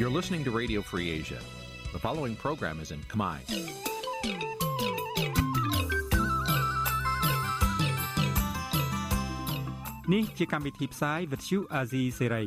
[0.00, 1.38] You're listening to Radio Free Asia.
[1.92, 3.36] The following program is in Khmer.
[10.12, 12.46] នេះជាកម្មវិធីផ្សាយ Vuthu Azizi Serai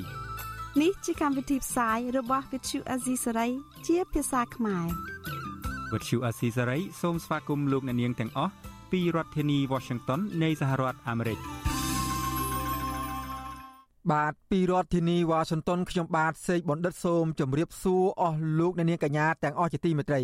[0.82, 3.52] នេះជាកម្មវិធីផ្សាយរបស់ Vuthu Azizi Serai
[3.88, 4.86] ជាភាសាខ្មែរ
[5.92, 8.54] Vuthu Azizi Serai សូមស្វាគមន៍លោកអ្នកនាងទាំងអស់
[8.92, 11.63] ពីរដ្ឋធានី Washington នៃសហរដ្ឋអាមេរិក
[14.12, 20.22] បាទពីរដ្ឋធានីវ៉ាស៊ីនតោនខ្ញុំបាទសេកបណ្ឌិតសូមជម្រាបសួរអស់លោកអ្នកនាងកញ្ញាទាំងអស់ជាទីមេត្រី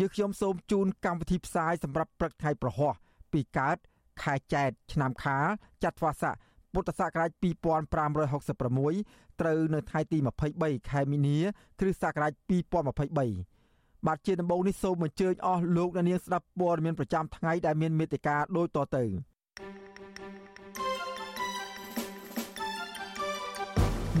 [0.00, 2.92] យើខ្ញុំសូមជូនកម្មវិធីផ្សាយសម្រាប់ព្រឹកថ្ងៃប្រហោះ
[3.32, 3.76] ពីកើត
[4.22, 5.46] ខែចែកឆ្នាំខាល
[5.84, 6.34] ចត្វាស័ក
[6.72, 10.18] ពុទ្ធសករាជ2566ត្រូវនៅថ្ងៃទី
[10.54, 11.38] 23ខែមីនា
[11.80, 19.04] គ្រិស្តសករាជ2023បាទជាដំបូងនេះសូមអញ្ជើញអស់លោកអ្នកនាងស្ដាប់ព័ត៌មានប្រចាំថ្ងៃដែលមានមេត្តាដូចតទៅ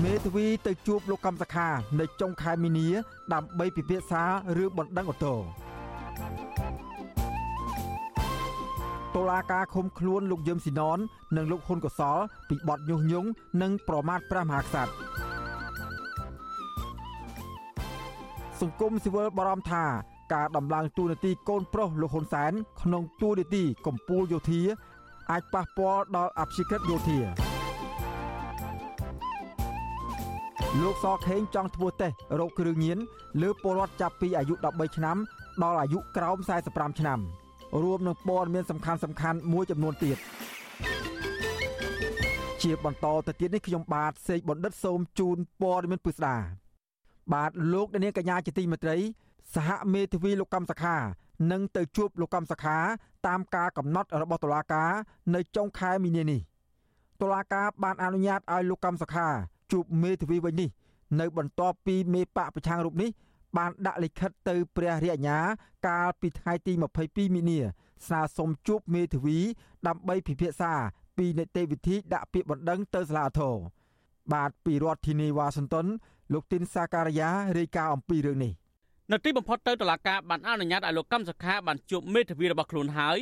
[0.04, 1.68] មេធាវីទៅជួបលោកកម្មសខា
[2.00, 2.88] នៅចុងខែមីនា
[3.32, 4.22] ដើម្បីពិភាក្សា
[4.56, 5.34] រឿងបណ្ដឹងអូតូ
[9.14, 10.98] តុលាការឃុំខ្លួនលោកយឹមស៊ីណន
[11.36, 13.28] និងលោកហ៊ុនកសលពីបទញុះញង់
[13.62, 14.92] និងប្រមាថព្រះមហាក្សត្រ
[18.60, 19.84] សង្គមស៊ីវិលបារម្ភថា
[20.34, 24.62] ការដំឡើងទូនាទីកូនប្រុសលោកហ៊ុនសែនក្នុងទូនាទីកម្ពុជាយោធា
[25.30, 27.47] អាចប៉ះពាល់ដល់អភិជាក្រិតយោធា
[30.76, 32.98] លោកសខេងចង់ធ្វើតេស្តរោគគ្រឿងញៀន
[33.42, 35.16] លើពលរដ្ឋចាប់ពីអាយុ13ឆ្នាំ
[35.62, 36.36] ដល់អាយុក្រោម
[36.68, 37.18] 45ឆ្នាំ
[37.82, 40.18] រួមនឹងព័ត៌មានសំខាន់សំខាន់មួយចំនួនទៀត
[42.62, 46.36] ជាបន្តទៅទៀតនេះខ្ញុំបាទសេកបណ្ឌិតសូមជូនព័ត៌មានពិស្ដា
[47.32, 48.96] បាទលោកនាងកញ្ញាជាទីមេត្រី
[49.54, 50.96] សហមេធាវីលោកកម្មសខា
[51.52, 52.78] នឹងទៅជួបលោកកម្មសខា
[53.26, 54.90] តាមការកំណត់របស់តុលាការ
[55.34, 56.40] នៅចុងខែមីនានេះ
[57.20, 59.28] តុលាការបានអនុញ្ញាតឲ្យលោកកម្មសខា
[59.72, 60.68] ជួបមេធាវីវិញនេះ
[61.20, 63.10] នៅបន្ទាប់ពីមេបកប្រឆាំងរូបនេះ
[63.56, 65.38] បានដាក់លិខិតទៅព្រះរាជអាជ្ញា
[65.86, 66.72] កាលពីថ្ងៃទី
[67.04, 67.60] 22មីនា
[68.06, 69.38] ស្នើសុំជួបមេធាវី
[69.86, 70.72] ដើម្បីពិភាក្សា
[71.16, 73.56] ពីនីតិវិធីដាក់ពាក្យបណ្ដឹងទៅសាលាធរ
[74.32, 75.86] បាទពីរដ្ឋធានីវ៉ាស៊ីនតោន
[76.32, 78.52] លោកទីនសាការីយ៉ារាយការណ៍អំពីរឿងនេះ
[79.12, 83.18] នៅទីបំផុតទៅតុលាការបានអនុញ្ញាតឲ្យលោកកម្មសខាបានជួបមេធាវីរបស់ខ្លួនហើយ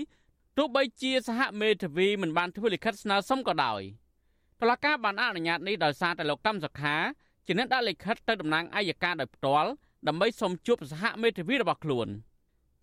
[0.56, 3.82] ទោះបីជាសហមេធាវីមិនបានធ្វើលិខិតស្នើសុំក៏ដោយ
[4.60, 6.96] តុលាការបានអនុញ្ញាតនេះដោយសារតែលោកកម្មសខា
[7.46, 9.70] ជាអ្នកដាក់លិខិតទៅតំណាងអัยការដោយផ្ទាល់
[10.08, 12.08] ដើម្បីសុំជួបសហមេធាវីរបស់ខ្លួន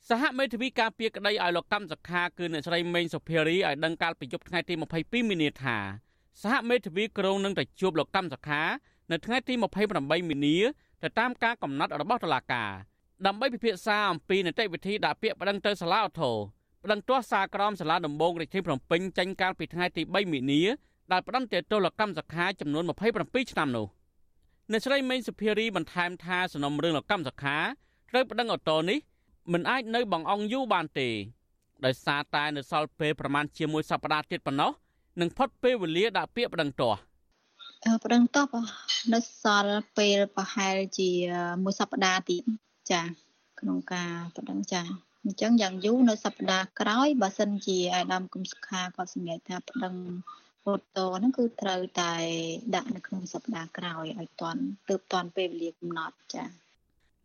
[0.10, 5.78] សហមេធាវីការពារក្តីឲ្យលោកកម្មសខាគឺអ្នកស្រីមេងសុភារីឲ្យដឹងកាលពីយប់ថ្ងៃទី22មីនាថា
[6.44, 8.62] សហមេធាវីក្រុងនឹងទៅជួបលោកកម្មសខា
[9.12, 9.54] នៅថ្ងៃទី
[9.92, 10.58] 28មីនា
[11.04, 12.72] ទៅតាមការកំណត់របស់តុលាការ
[13.26, 16.36] ដើម្បីពិភាក្សាអំពីនីតិវិធីដាក់ពាក្យប្តឹងទៅសាលាឧទ្ធរ
[16.84, 20.62] ប្តឹងទាស់សារក្រមសាលាដំបងរាជធានីភ្នំពេញចេញកាលពីថ្ងៃទី3មីនា
[21.12, 22.84] ដែលប្តឹងទោសលោកកម្មសខាចំនួន
[23.18, 23.88] 27ឆ្នាំនោះ
[24.72, 27.58] អ្នកស្រីមេងសុភារីបន្ថែមថាសំណុំរឿងលោកកម្មសខា
[28.10, 29.00] ត្រូវប្តឹងអូតូនេះ
[29.54, 31.10] មិនអាចនៅបងអង្គយូរបានទេ
[31.86, 34.72] ដោយសារតែនៅសល់ពេលប្រមាណជាមួយសប្តាហ៍ទៀតប៉ុណ្ណោះ
[35.22, 37.00] នឹងផុតពេលវេលាដាក់ពាក្យប្តឹងទាស់
[38.04, 38.50] ប្តឹងតប
[39.14, 41.10] នៅសល់ពេលប្រហែលជា
[41.64, 42.44] មួយសប្តាហ៍ទៀត
[42.92, 43.02] ចា
[43.60, 44.82] ក្នុងការប្តឹងចា
[45.24, 49.94] អញ្ចឹងយ៉ាងយូរនៅសប្តាហ៍ក្រោយបើសិនជាអាដាមគុំសុខាគាត់សម្រេចថាប្តឹង
[50.66, 52.14] ពតហ្នឹងគឺត្រូវតែ
[52.76, 56.44] ដាក់នៅក្នុងសប្តាហ៍ក្រោយឲ្យតន់ទើបតន់ពេលវេលាកំណត់ចា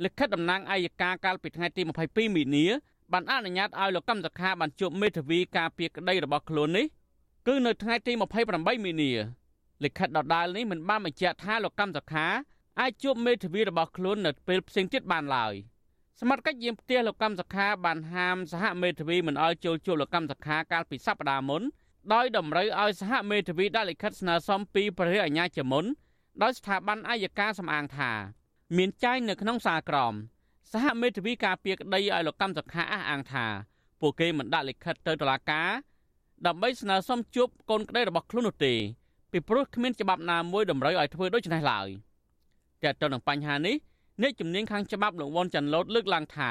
[0.05, 2.67] លិខិតតំណាងអัยការកាលពីថ្ងៃទី22មីនា
[3.13, 6.87] បានអនុញ្ញាតឲ្យលោកកម្មសខាបានជួបមេធាវីការពារក្តីរបស់ខ្លួននេះ
[7.47, 8.13] គឺនៅថ្ងៃទី
[8.49, 9.13] 28មីនា
[9.85, 12.27] លិខិតដដាលនេះមិនបានបញ្ជាក់ថាលោកកម្មសខា
[12.81, 15.55] អាចជួបមេធាវីរបស់ខ្លួននៅពេលផ្សេងទៀតបានឡើយ
[16.21, 21.63] សមត្ថកិច្ចយាមផ្ទះលោកកម្មសខាបានហាមសហមេធាវីមិនឲ្យចូលជួបលោកកម្មសខាកាលពីសប្តាហ៍មុន
[22.15, 25.85] ដោយតម្រូវឲ្យសហមេធាវីដាក់លិខិតស្នើសុំពីព្រះរាជអាជ្ញាជាមុន
[26.43, 28.11] ដោយស្ថាប័នអัยការសំអាងថា
[28.77, 30.15] មានចែងនៅក្នុងសារក្រម
[30.73, 33.47] សហមេធាវីការពារក្តីឲ្យលោកកម្មសខាអះអាងថា
[34.01, 35.71] ពួកគេមិនដាក់លិខិតទៅតុលាការ
[36.47, 38.75] ដើម្បីស្នើសុំជួបកូនក្តីរបស់ខ្លួននោះទេ
[39.33, 41.89] ពីព្រោះគ្មានច្បាប់ណាមួយតម្រូវឲ្យធ្វើដូច្នេះឡើយ
[42.83, 43.77] តែទៅនឹងបញ្ហានេះ
[44.23, 46.51] អ្នកជំនាញខាងច្បាប់លោកវ៉ុនចាន់ឡូតលើកឡើងថា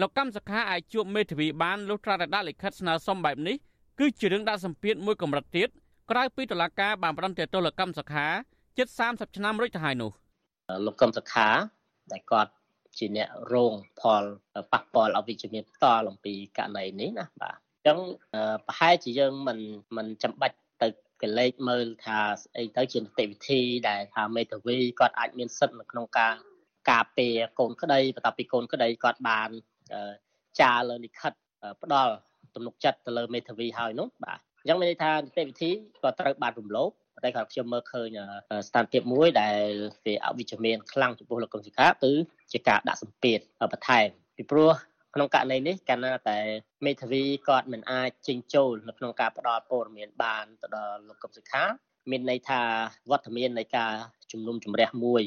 [0.00, 3.56] លោកកម្មសខាអាចជួបមេធាវីបានលុះត្រាតែដាក់លិខិតស្នើសុំបែបនេះ
[4.00, 5.68] គឺជារឿងដាក់សម្ពាធមួយកម្រិតទៀត
[6.10, 8.26] ក្រៅពីតុលាការបានផ្តន្ទាទោសលោកកម្មសខា
[8.78, 10.10] ជិត30ឆ្នាំរួចទៅហើយនោះ
[10.86, 11.48] លោកកម្មសខា
[12.12, 12.52] ដែលគាត់
[12.98, 14.24] ជាអ្នករងផល
[14.72, 17.98] ប៉ះពាល់អវិជ្ជមានផ្ទាល់អំពីករណីនេះណាបាទអញ្ចឹង
[18.66, 19.58] ប្រហែលជាយើងមិន
[19.96, 20.88] មិនចាំបាច់ទៅ
[21.22, 22.18] កលេចមើលថា
[22.56, 26.34] អីទៅជានីតិវិធីដែលថាមេធាវីគាត់អាចមានសិទ្ធិនៅក្នុងការ
[26.90, 29.50] ការពារកូនក្តីបន្ទាប់ពីកូនក្តីគាត់បាន
[30.60, 31.32] ចារលើលិខិត
[31.82, 32.12] ផ្ដល់
[32.56, 35.70] ទំនុកចិត្តទៅលើមេធាវីហើយនោះបាទអញ្ចឹងមានន័យថានីតិវិធី
[36.02, 36.90] ក៏ត្រូវបានរំលោភ
[37.24, 38.18] តែគាត់ខ្ញុំមើលឃើញ
[38.68, 39.60] ស្ថានភាពមួយដែល
[40.06, 42.12] វាអវិជ្ជមានខ្លាំងចំពោះលោកកឹមសុខាគឺ
[42.52, 43.38] ជាការដាក់សម្ពាធ
[43.72, 44.72] បន្ថែមពីព្រោះ
[45.14, 46.38] ក្នុងករណីនេះកាលណាតែ
[46.86, 51.64] មេធាវីគាត់មិនអាចចេញចូលនៅក្នុងការផ្ដល់ព័ត៌មានបានទៅដល់លោកកឹមសុខា
[52.10, 52.62] មានន័យថា
[53.10, 53.92] វត្តមាននៃការ
[54.32, 55.22] ជំនុំជម្រះមួយ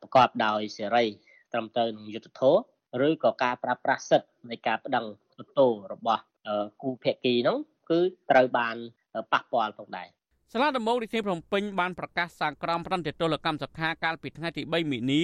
[0.00, 1.04] ប្រកបដោយសេរី
[1.52, 2.60] ត្រឹមត្រូវនឹងយុត្តិធម៌
[3.06, 5.04] ឬក៏ការប្រើប្រាស់សិទ្ធិនៃការប្តឹង
[5.58, 6.22] ទោសរបស់
[6.82, 7.58] គូភាគីនោះ
[7.90, 8.00] គឺ
[8.30, 8.76] ត្រូវបាន
[9.32, 10.08] ប៉ះពាល់ផងដែរ
[10.52, 15.22] សាលាដំបងរាជធានីភ្នំពេញបានប្រកាសសាងក្រមប្រតិទល់កម្មសខាកាលពីថ្ងៃទី3មីនា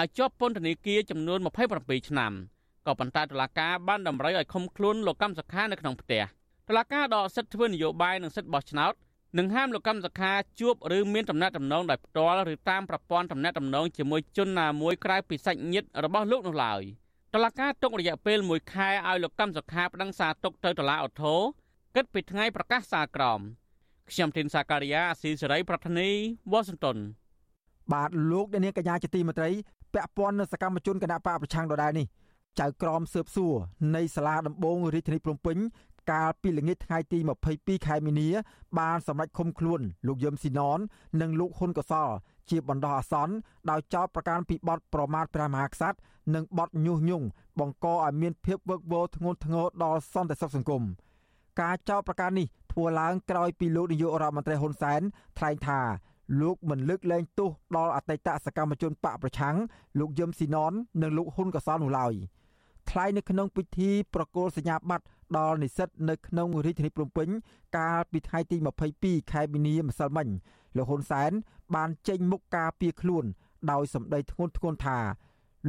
[0.00, 1.38] ឲ្យជាប់ពន្ធនាគារចំនួន
[1.74, 2.32] 27ឆ្នាំ
[2.86, 6.22] ក៏ប៉ុន្តែតុលាការបានតម្រូវឲ្យឃុំខ្លួនលោកកម្មសខានៅក្នុងផ្ទះ
[6.68, 8.92] តុលាការដកសិទ្ធិធ្វើនយោបាយនិងសិទ្ធិបោះឆ្នោត
[9.38, 16.82] និងហាមលោកកម្មសខាជួបឬមានដំណាក់ដំណងដោយផ្ទាល់ឬតាមប្រព័ន្ធដំណាក់ដំណងជាមួយជនណាមួយក្រៅពីសាច់ញាតិរបស់លោកនោះឡើយ
[17.36, 21.34] តុលាការទុករយៈពេល1ខែឲ្យលោកកម្មសខាប្តឹងសារទុកទៅតុលាអូថូ
[21.96, 23.40] គិតពីថ្ងៃប្រកាសសាលក្រម
[24.10, 26.08] ខ្ញុំធីនសាការីយ៉ាអស៊ីសេរីប្រធានី
[26.52, 26.96] វ៉ាស៊ីនតោន
[27.92, 29.50] បាទលោកនាងកញ្ញាជាទីមេត្រី
[29.94, 32.06] ពាក់ព័ន្ធនឹងសកម្មជនគណៈបកប្រឆាំងដដែលនេះ
[32.60, 33.54] ចៅក្រមស៊ើបសួរ
[33.96, 35.56] នៃសាលាដំបងរាជធានីភ្នំពេញ
[36.10, 37.18] កាលពីល្ងាចថ្ងៃទី
[37.52, 38.28] 22ខែមីនា
[38.78, 40.78] បានសម្រេចឃុំខ្លួនលោកយឹមស៊ីណន
[41.20, 42.08] និងលោកហ៊ុនកសល
[42.50, 43.34] ជាបណ្ដោះអាសន្ន
[43.70, 45.98] ដោយចោទប្រកាន់ពីបទប្រមាថព្រះមហាក្សត្រ
[46.34, 47.26] និងបទញុះញង់
[47.58, 50.82] បង្កឲ្យមានភាពវឹកវរធ្ងន់ធ្ងរដល់សន្តិសុខសង្គម
[51.60, 55.00] ការចោទប្រកាន់នេះធ្វើឡើងក្រោយពីលោកនាយករដ្ឋមន្ត្រីហ៊ុនសែន
[55.38, 55.80] ថ្លែងថា
[56.40, 59.56] លោកមិនលើកលែងទោសដល់អតីតសកម្មជនបកប្រឆាំង
[59.98, 62.14] លោកយឹមស៊ីណននិងលោកហ៊ុនកសលនោះឡើយ
[62.90, 65.04] ថ្លែងនៅក្នុងពិធីប្រគល់សញ្ញាបត្រ
[65.38, 67.28] ដល់និស្សិតនៅក្នុងរាជធានីភ្នំពេញ
[67.78, 68.56] កាលពីថ្ងៃទី
[68.94, 70.28] 22ខែមីនាម្សិលមិញ
[70.76, 71.30] លោកហ៊ុនសែន
[71.74, 73.24] បានចេញមុខការពីខ្លួន
[73.70, 74.98] ដោយសម្ដីធ្ងន់ធ្ងរថា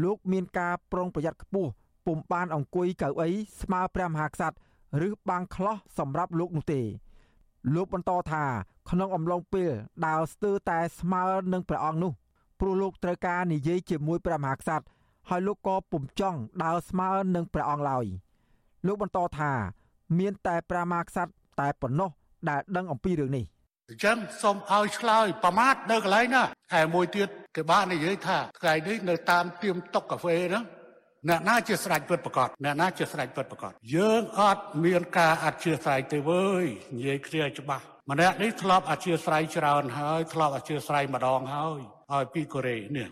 [0.04, 1.70] លោកមានការប្រុងប្រយ័ត្នខ្ពស់
[2.06, 3.30] ពុំបានអង្គុយកៅអី
[3.62, 6.82] ស្មើព្រះមហាក្សត្រឬបាំងខ្លោះសម្រាប់លោកនោះទេ
[7.76, 8.44] លោកបន្តថា
[8.90, 9.72] ក្នុងអំឡុងពេល
[10.08, 11.24] ដើរស្ទើរតែស្មើ
[11.54, 12.12] នឹងព្រះអង្គនោះ
[12.60, 14.86] ព្រោះលោកត្រូវការនិយាយជាមួយព្រះមហាក្សត្រ
[15.30, 18.06] ហើយលោកក៏ពុំចង់ដើរស្មើនឹងព្រះអង្គឡើយ
[18.86, 19.52] លោកបន្តថា
[20.20, 22.10] មានតែព្រះមហាក្សត្រតែប៉ុណ្ណោះ
[22.50, 23.46] ដែលដឹងអំពីរឿងនេះ
[23.90, 26.44] អញ្ចឹងសូមឲ្យឆ្លើយប្រមាថនៅកន្លែងណា
[26.74, 30.64] ហើយមួយទៀតគេបាននិយាយថាថ្ងៃនេះនៅតាមទៀមតុកកាហ្វេហ្នឹង
[31.30, 36.66] អ្នកណាជាស្រេចពិតប្រកបអ្នកណាជាស្រេចពិតប្រកបយើងអត់មានការអធិស្ឋានទេវើយ
[36.96, 41.80] និយាយគ្នាច្បាស់ម្នាក់នេះធ្លាប់អធិស្ឋានច្រើនហើយធ្លាប់អធិស្ឋានម្ដងហើយ
[42.14, 43.08] ឲ្យពីកូរ៉េនេះ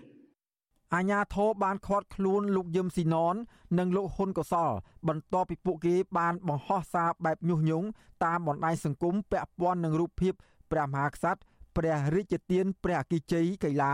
[0.95, 3.35] អាញាធរបានខាត់ខ្លួនលោកយឹមស៊ីណន
[3.79, 4.71] និងលោកហ៊ុនកសល
[5.07, 7.87] បន្ទាប់ពីពួកគេបានបង្ហោះសារបែបញុះញង់
[8.25, 10.33] តាមបណ្ដាញសង្គមពាក់ព័ន្ធនឹងរូបភាព
[10.71, 11.41] ព្រះមហាក្សត្រ
[11.77, 13.93] ព្រះរាជទានព្រះអគិជ័យកីឡា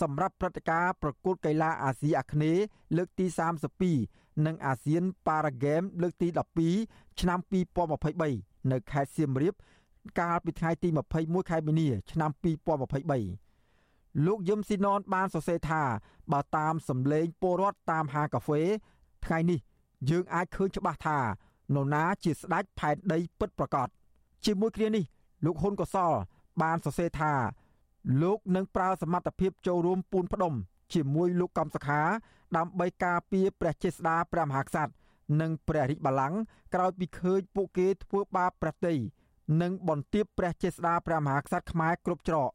[0.00, 2.62] សម្រាប់ព្រឹត្តិការណ៍ប្រកួតកីឡាអាស៊ីអាគ្នេយ៍
[2.96, 3.26] លើកទី
[3.86, 6.28] 32និងអាស៊ានប៉ារ៉ាហ្គេមលើកទី
[6.74, 7.38] 12ឆ្នាំ
[8.04, 9.54] 2023នៅខេត្តសៀមរាប
[10.20, 10.88] កាលពីថ្ងៃទី
[11.18, 13.51] 21ខែមីនាឆ្នាំ2023
[14.26, 15.82] លោកយឹមស៊ីណនបានសរសេរថា
[16.32, 18.62] បើតាមសម្លេងពលរដ្ឋតាមហាងកាហ្វេ
[19.24, 19.58] ថ្ងៃនេះ
[20.10, 21.18] យើងអាចឃើញច្បាស់ថា
[21.74, 23.88] នរណាជាស្ដេចផែនដីពិតប្រាកដ
[24.44, 25.04] ជាមួយគ្នានេះ
[25.44, 26.12] លោកហ៊ុនកសល
[26.62, 27.32] បានសរសេរថា
[28.22, 30.54] លោកនឹងប្រើសមត្ថភាពចូលរួមពូនផ្ដុំ
[30.94, 32.00] ជាមួយលោកកំសខា
[32.56, 34.92] ដើម្បីការពារព្រះចេស្តាព្រះមហាក្សត្រ
[35.40, 36.38] និងព្រះរាជបល្ល័ង្ក
[36.74, 38.94] ក្រោយពីឃើញពួកគេធ្វើបាបព្រះតី
[39.62, 42.50] និងបន្ទាបព្រះចេស្តាព្រះមហាក្សត្រខ្មែរគ្រប់ច្រក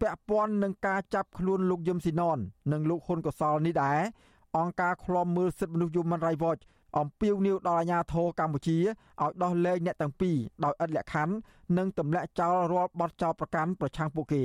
[0.00, 2.38] ពាក់ព័ន្ធនឹងការចាប់ខ្លួនលោកយឹមស៊ីណន
[2.72, 4.00] និងលោកហ៊ុនកសលនេះដែរ
[4.58, 6.62] អង្គការឃ្លាំមើលសិទ្ធិមនុស្ស Human Rights Watch
[6.98, 11.34] អំពាវនាវដល់អាជ្ញាធរកម្ពុជាឲ្យដោះលែងអ្នកទាំងពីរដោយឥតលក្ខខណ្ឌ
[11.78, 14.44] និងទម្លាក់ចោលរាល់បទចោទប្រកាន់ប្រឆាំងពួកគេ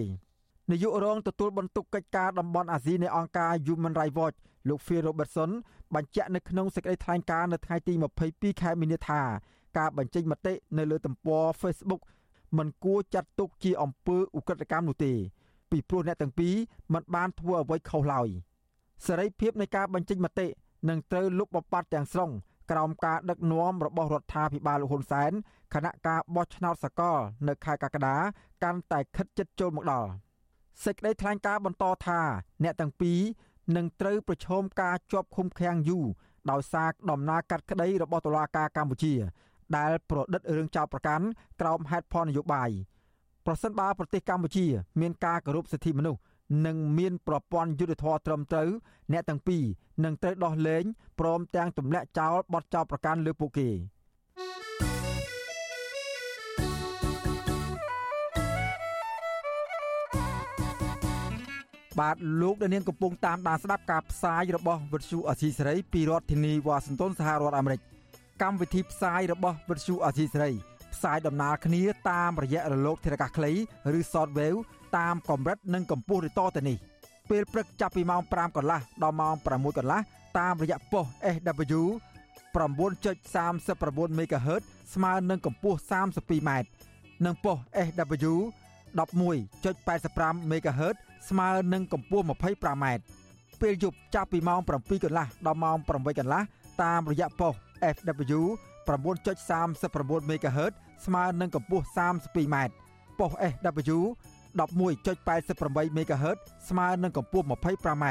[0.72, 5.52] នាយករងទទួលបន្ទុកកិច្ចការតំបន់អាស៊ីនៃអង្គការ Human Rights Watch លោក Phil Robertson
[5.96, 7.94] បញ្ជាក់នៅក្នុងសេចក្តីថ្លែងការណ៍នៅថ្ងៃទី
[8.28, 9.22] 22ខែមីនាថា
[9.78, 12.02] ការបញ្ចេញមតិនៅលើទំព័រ Facebook
[12.58, 15.14] មិនគួរចាត់ទុកជាអំពើឧក្រិដ្ឋកម្មនោះទេ
[15.76, 16.56] ពីព្រោះអ្នកទាំងពីរ
[16.94, 18.28] មិនបានធ្វើអ្វីខុសឡើយ
[19.06, 20.48] សេរីភាពនៃការបញ្ចេញមតិ
[20.90, 22.32] នឹងត្រូវលុបបំបាត់ទាំងស្រុង
[22.72, 25.32] ក្រោមការដឹកនាំរបស់រដ្ឋាភិបាលលោកហ៊ុនសែន
[25.74, 27.18] គណៈការបោះឆ្នោតសកល
[27.48, 28.18] នៅខែកក្កដា
[28.64, 30.10] កាន់តែខិតជិតចូលមកដល់
[30.84, 32.20] សេចក្តីថ្លែងការណ៍បន្តថា
[32.64, 33.20] អ្នកទាំងពីរ
[33.76, 36.06] នឹងត្រូវប្រឈមការជាប់ឃុំឃាំងយូរ
[36.52, 39.14] ដោយសារដំណើរកាត់ក្តីរបស់តុលាការកម្ពុជា
[39.78, 41.26] ដែលប្រឌិតរឿងចោទប្រកាន់
[41.62, 42.72] ក្រោមហេតុផលនយោបាយ
[43.46, 44.66] ប្រសិនបើប្រទេសកម្ពុជា
[45.02, 46.22] មានការគោរពសិទ្ធិមនុស្ស
[46.66, 48.70] និងមានប្រព័ន្ធយុត្តិធម៌ត្រឹមត្រូវ
[49.12, 49.64] អ្នកទាំងពីរ
[50.04, 50.84] នឹងត្រូវដោះលែង
[51.20, 53.70] ព្រមទាំងទម្លាក់ចោលបទចោទប្រកាន់លើពួកគេ
[62.00, 67.80] បាទលោកដានៀងកំពុងតាមដានស្ដាប់ការផ្សាយរបស់វិទ្យុអសីសេរីពីរដ្ឋធានីវ៉ាស៊ីនតោនសហរដ្ឋអាមេរិក
[68.42, 70.52] កម្មវិធីផ្សាយរបស់វិទ្យុអសីសេរី
[70.96, 73.52] ផ្សាយដំណើរគ្នាតាមរយៈរលកធាតុអាកាសខ្លី
[73.98, 74.60] ឬ shortwave
[74.98, 76.78] តាមកម្រិតនិងកម្ពស់ឬតទៅនេះ
[77.30, 80.00] ពេលព្រឹកចាប់ពីម៉ោង5កន្លះដល់ម៉ោង6កន្លះ
[80.40, 81.82] តាមរយៈប៉ុស SW
[82.56, 86.52] 9.39 MHz ស្មើនឹងកម្ពស់ 32m
[87.26, 88.34] និងប៉ុស SW
[89.00, 90.96] 11.85 MHz
[91.30, 92.86] ស្មើនឹងកម្ពស់ 25m
[93.62, 96.42] ពេលយប់ចាប់ពីម៉ោង7កន្លះដល់ម៉ោង8កន្លះ
[96.84, 97.54] តាមរយៈប៉ុស
[97.96, 98.42] FW
[98.88, 100.74] 9.39 MHz
[101.06, 102.56] ស្មើនឹងកម្ពស់ 32m
[103.20, 104.00] ប៉ុស SW
[104.60, 106.38] 11.88 MHz
[106.70, 108.06] ស្មើនឹងកម្ពស់ 25m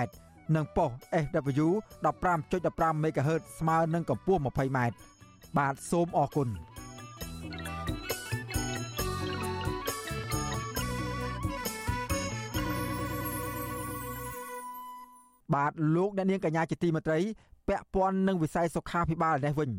[0.57, 0.91] និងប៉ុស
[1.25, 1.69] SW
[2.33, 4.79] 15.15 MHz ស្មើនឹងកម្ពស់ 20m
[5.57, 6.49] បាទសូមអរគុណ
[15.55, 17.19] បាទលោកអ្នកនាងកញ្ញាជាទីមេត្រី
[17.69, 19.71] ពាក់ព័ន្ធនឹងវិស័យសុខាភិបាលនេះវិញ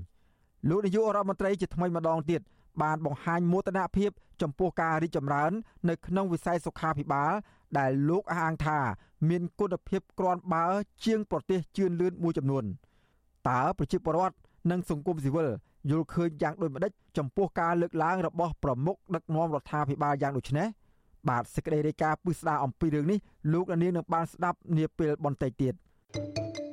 [0.70, 2.42] លោកនាយករដ្ឋមន្ត្រីជាថ្មីម្ដងទៀត
[2.84, 4.10] បានបង្ហាញមោទនភាព
[4.42, 5.52] ចំពោះការរីកចម្រើន
[5.90, 7.32] នៅក្នុងវិស័យសុខាភិបាល
[7.78, 8.80] ដែលលោកអះអាងថា
[9.30, 10.66] មានគុណភាពគ្រាន់បើ
[11.06, 12.64] ជាងប្រទេសជឿនលឿនមួយចំនួន
[13.50, 14.36] តើប្រជាពលរដ្ឋ
[14.72, 15.50] និងសង្គមស៊ីវិល
[15.92, 20.68] យល់ឃើញយ៉ាងដូចម្ដេចចំពោះការលើកឡើងរបស់ប្រមុខដឹកនាំរដ្ឋាភិបាលយ៉ាងដូចនេះ
[21.30, 23.20] បាទសេចក្តីរាយការណ៍ពិស្ដារអំពីរឿងនេះ
[23.54, 25.74] លោកនាងនឹងបានស្ដាប់នាពេលបន្តិចទៀត
[26.16, 26.65] thank you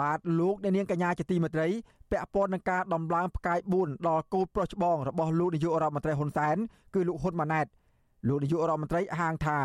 [0.00, 1.68] បាទលោកអ្នកនាងកញ្ញាជាទីមេត្រី
[2.10, 6.56] ពាក់ព័ន្ធនឹងការដំឡើងផ្កាយ4ដល់កូនប្រុសច្បងរបស់លោកនាយករដ្ឋមន្ត្រីហ៊ុនសែន
[6.94, 7.66] គឺលោកហ៊ុនម៉ាណែត
[8.28, 9.58] លោកនាយករដ្ឋមន្ត្រីហាងថា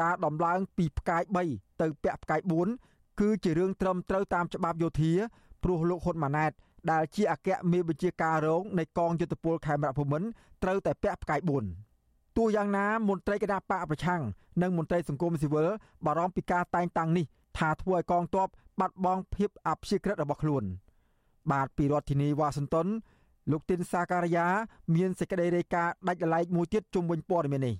[0.00, 2.40] ការដំឡើងពីផ្កាយ3ទៅពាក់ផ្កាយ
[2.80, 5.12] 4គឺជារឿងត្រឹមត្រូវតាមច្បាប់យោធា
[5.62, 6.52] ព្រោះលោកហ៊ុនម៉ាណែត
[6.90, 10.28] ដែលជាអគ្គមេបញ្ជាការរងនៃកងយុទ្ធពលខេមរៈភូមិន្ទ
[10.62, 11.40] ត្រូវតែពាក់ផ្កាយ
[11.88, 14.22] 4ទោះយ៉ាងណាមន្ត្រីគណៈបកប្រឆាំង
[14.62, 15.68] និងមន្ត្រីសង្គមស៊ីវិល
[16.06, 17.26] បារម្ភពីការតែងតាំងនេះ
[17.58, 18.48] ថាធ្វើឲ្យកងទ័ព
[18.80, 20.64] បាត់បង់ភាពអព្យាក្រឹតរបស់ខ្លួន
[21.52, 22.88] បាទពីរដ្ឋធានីវ៉ាស៊ីនតោន
[23.50, 24.46] លោកទីនសាការីយ៉ា
[24.94, 27.76] មានសេចក្តីរាយការណ៍ដាច់ដライមួយទៀតជុំវិញព័ត៌មាននេះ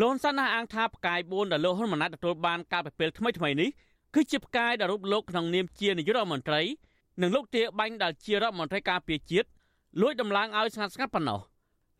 [0.00, 3.68] លោកសានណាអាងថាផ្កាយ4ដែលលោកហ៊ុនម៉ាណែតទទួលបានកាលពីពេលថ្មីថ្មីនេះ
[4.14, 6.62] គឺជាផ្កាយដែលរូបលោកក្នុងនាមជានាយករដ្ឋមន្ត្រី
[7.20, 9.48] និងលោកទាបាញ់ដែលជារដ្ឋមន្ត្រីការពារជាតិ
[10.00, 11.40] លួចដំឡើងឲ្យស្ងាត់ស្ងាត់ប៉ុណ្ណោះ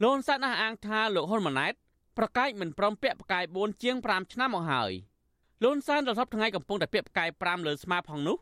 [0.03, 1.73] លោកសានណាអាងថាលោកហ៊ុនម៉ាណែត
[2.19, 4.93] ប្រកាសមិនព្រមពាក់ផ្កាយ4ជាង5ឆ្នាំមកហើយ។
[5.65, 8.37] លន់សានដល់សពថ្ងៃកំពុងតែពាក់ផ្កាយ5លើស្មាផងនោះ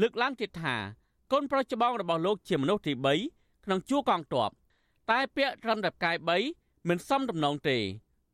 [0.00, 0.76] លើកឡើងទៀតថា
[1.32, 2.92] កូនប្រុសច្បងរបស់លោកជាមនុស្សទី
[3.28, 4.50] 3ក្នុងជួរកងទ័ព
[5.10, 6.16] តែពាក់ត្រឹមតែផ្កាយ
[6.52, 7.78] 3មិនសមដំណងទេ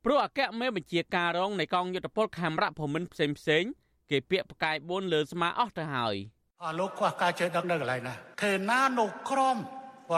[0.05, 3.64] ព្រោះអគ្គមេបញ្ជាការរងនៃកងយុទ្ធពលខេមរៈភូមិន្ទផ្សេងផ្សេង
[4.11, 6.16] គេពាក់ផ្កាយ4លើស្មាអស់ទៅហើយ
[6.64, 9.57] អលោកខ្វះការចេះដឹងនៅកន្លែងណាខេណានៅក្រម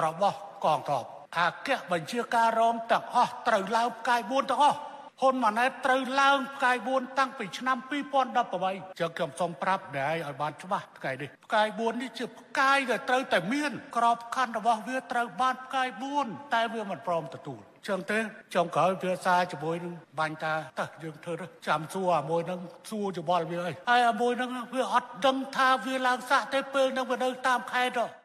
[0.04, 1.04] របស់កងទ័ព
[1.38, 4.78] អគ្គបញ្ជាការរងទាំងអស់ត្រូវឡើងផ្កាយ4ទាំងអស់
[5.22, 7.76] ហ៊ុនម៉ាណែតត្រូវឡើងផ្កាយ4តាំងពីឆ្នាំ
[8.38, 15.88] 2018ចឹងខ្ញុំសូមប្រាប់ដែរឲ្យបានច្បាស់ផ្កាយនេះផ្កាយ4នេះជាផ្កាយដែលត្រូវតែមាន ក្របខ័ណ្ឌរបស់វាត្រូវបានផ្កាយ
[16.20, 18.18] 4តែវាមិនព្រមទទួលចឹងទេ
[18.54, 22.60] ចុងក្រោយវាសារជាមួយនឹងបាញ់តាតើយើងធ្វើទៅចាំសួរអាមួយនឹង
[22.90, 28.17] សួរច្បល់វាអីហើយអាមួយនឹងវាអត់ដឹងថាវាឡើងសាក់ទេពេលនឹងវានៅតាមខេត្ត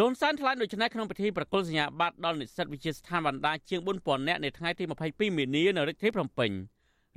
[0.00, 6.50] លន់សានថ្លែងដូចនេះក្នុងពិធីប្រគល់សញ្ញាបត្រដល់និស្សិតវិទ្យាស្ថានបណ្ដាជាង4000នាក់នៅថ្ងៃទី22មីនានៅរាជធានីភ្នំពេញ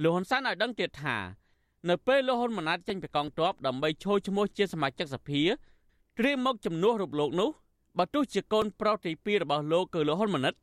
[0.03, 1.17] លោកហ៊ុនសែនឲ្យដឹងទៀតថា
[1.89, 7.49] នៅពេលលោកហ៊ុនម៉ាណែតចេញពីកងទ័ពដើម្បីចូលឈ្មោះជាសមាជិកសភាត្រៀមមកជំនួសរូបលោកនោះ
[7.97, 10.53] បើទោះជាកូនប្រុសទី2របស់លោកគឺលោកហ៊ុនម៉ាណិត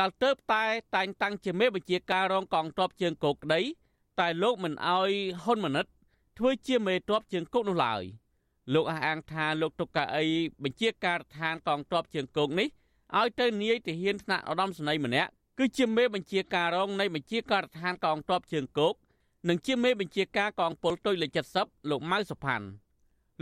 [0.00, 0.64] ដែលទៅតែ
[0.94, 3.60] តែងតាំងជាមេបញ្ជាការរងកងទ័ពជើងគោកក្តី
[4.20, 5.10] តែលោកមិនអោយ
[5.42, 5.86] ហ៊ុនម៉ាណិត
[6.38, 8.02] ធ្វើជាមេទ័ពជើងគោកនោះឡើយ។
[8.74, 10.24] លោកអះអាងថាលោកទុកកៅអី
[10.62, 12.68] បញ្ជាការដ្ឋានកងទ័ពជើងគោកនេះ
[13.18, 18.94] ឲ្យទៅនាយទាហានថ្នាក់ឧត្តមសេនីយ៍ម្នាក់គឺជាមេបញ្ជាការរងនៃបញ្ជាការដ្ឋានកងទ័ពជើងគោក
[19.48, 22.66] និងជាមេបញ្ជាការកងពលទុយលេខ70លោកម៉ៅសុផាន់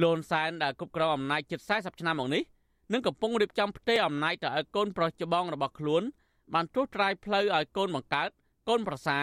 [0.02, 2.42] លន់សែនដែលគ្រប់គ្រងអំណាចជិត40ឆ្នាំមកនេះ
[2.92, 6.02] នឹងកំពុងរៀបចំផ្ទេរអំណាចទៅឲ្យកូនប្រុសច្បងរបស់ខ្លួន
[6.54, 8.28] បានត្រួសត្រាយផ្លូវឲ្យកូនបង្កើត
[8.68, 9.20] កូនប្រសា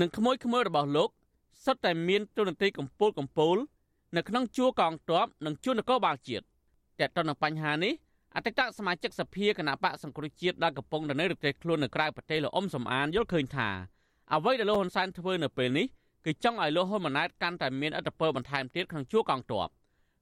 [0.00, 1.10] និងក្មួយក្មួយរបស់លោក
[1.64, 3.56] សុទ្ធតែមានទូនាទីកម្ពូលកម្ពូល
[4.14, 6.44] នៅក្នុងជួរកងទ័ពនិងជួរនគរបាលជាតិ
[6.98, 7.92] តែទៅនឹងបញ្ហានេះ
[8.36, 13.68] អតីតសមាជិកសភាគណៈបកសង្គ្រោះជាតិដែលកំពុងនៅរទេសខ្លួននៅក្រៅប្រទេសលោកអ៊ុំសំអានយល់ឃើញថា
[14.32, 15.86] អ្វីដែលលោកហ៊ុនសែនធ្វើនៅពេលនេះ
[16.24, 19.68] គឺចង់ឲ្យលោកហ៊ុនម៉ាណែតកាន់តែមានអធិបតេយ្យបន្ថែមទៀតក្នុងជួរកងទ័ព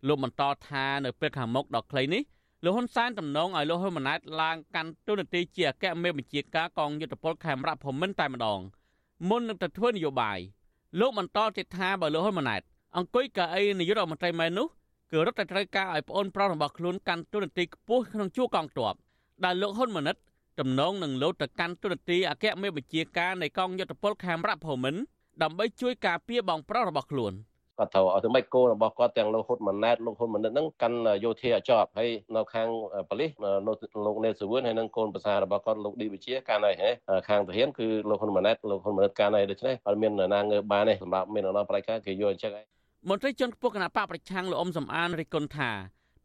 [0.07, 2.23] លោកបន្តថានៅពេលខាងមុខដល់ខ្លីនេះ
[2.65, 8.61] លោកហ៊ុនសែនតំណងឲ្យលោកហ៊ុនម៉ាណែតឡើងកាន់តួនាទីជាអគ្គមេបញ្ជាការកងយុទ្ធពលខេមរៈភូមិន្ទតែម្ដង
[9.29, 10.39] មុននឹងទៅធ្វើនយោបាយ
[11.01, 12.63] លោកបន្តទៀតថាបើលោកហ៊ុនម៉ាណែត
[12.99, 14.67] អង្គុយកៅអីនាយករដ្ឋមន្ត្រីម៉ែននោះ
[15.11, 18.95] គឺរត់តែត្រូវការឲ្យប្អូនប្រុសរបស់ខ្លួនកាន់តួនាទីខ្ពស់ក្នុងជួរកងទ័ព
[19.45, 20.17] ដែលលោកហ៊ុនម៉ាណិត
[20.61, 25.01] តំណងនឹងលោតទៅកាន់តួនាទីអគ្គមេបញ្ជាការនៃកងយុទ្ធពលខេមរៈភូមិន្ទ
[25.43, 27.33] ដើម្បីជួយការពារបងប្រុសរបស់ខ្លួន
[27.79, 32.69] គាត់ត្រូវឲ្យធ្វើម៉េចគោលរបស់គាត់ទាំងលោកហ៊ុនម៉ាណែតលោកហ៊ុនម៉ាណិតហ្នឹងកាន់យោធាអចប់ហើយនៅខាង
[33.09, 33.31] ប៉ូលីស
[34.07, 36.91] លោកនេសវឿនហើយនឹងកូនប្រសាររបស់គាត់លោកឌីវិជាកាន់ហើយហេ
[37.29, 42.67] ខាងទាហានគឺលោកហ៊ុនម៉ាណែតលោកហ៊ុនម៉ាណិតកាន់ហើយដូច្នេះអត់មានណាងើបបានទេសម្រាប់មានអនុប្រតិការគេយកអញ្ចឹងហើយ
[43.09, 45.71] មន្ត្រីជាន់ខ្ពស់គណៈបកប្រឆាំងលោកអ៊ំសំអានរិះគន់ថា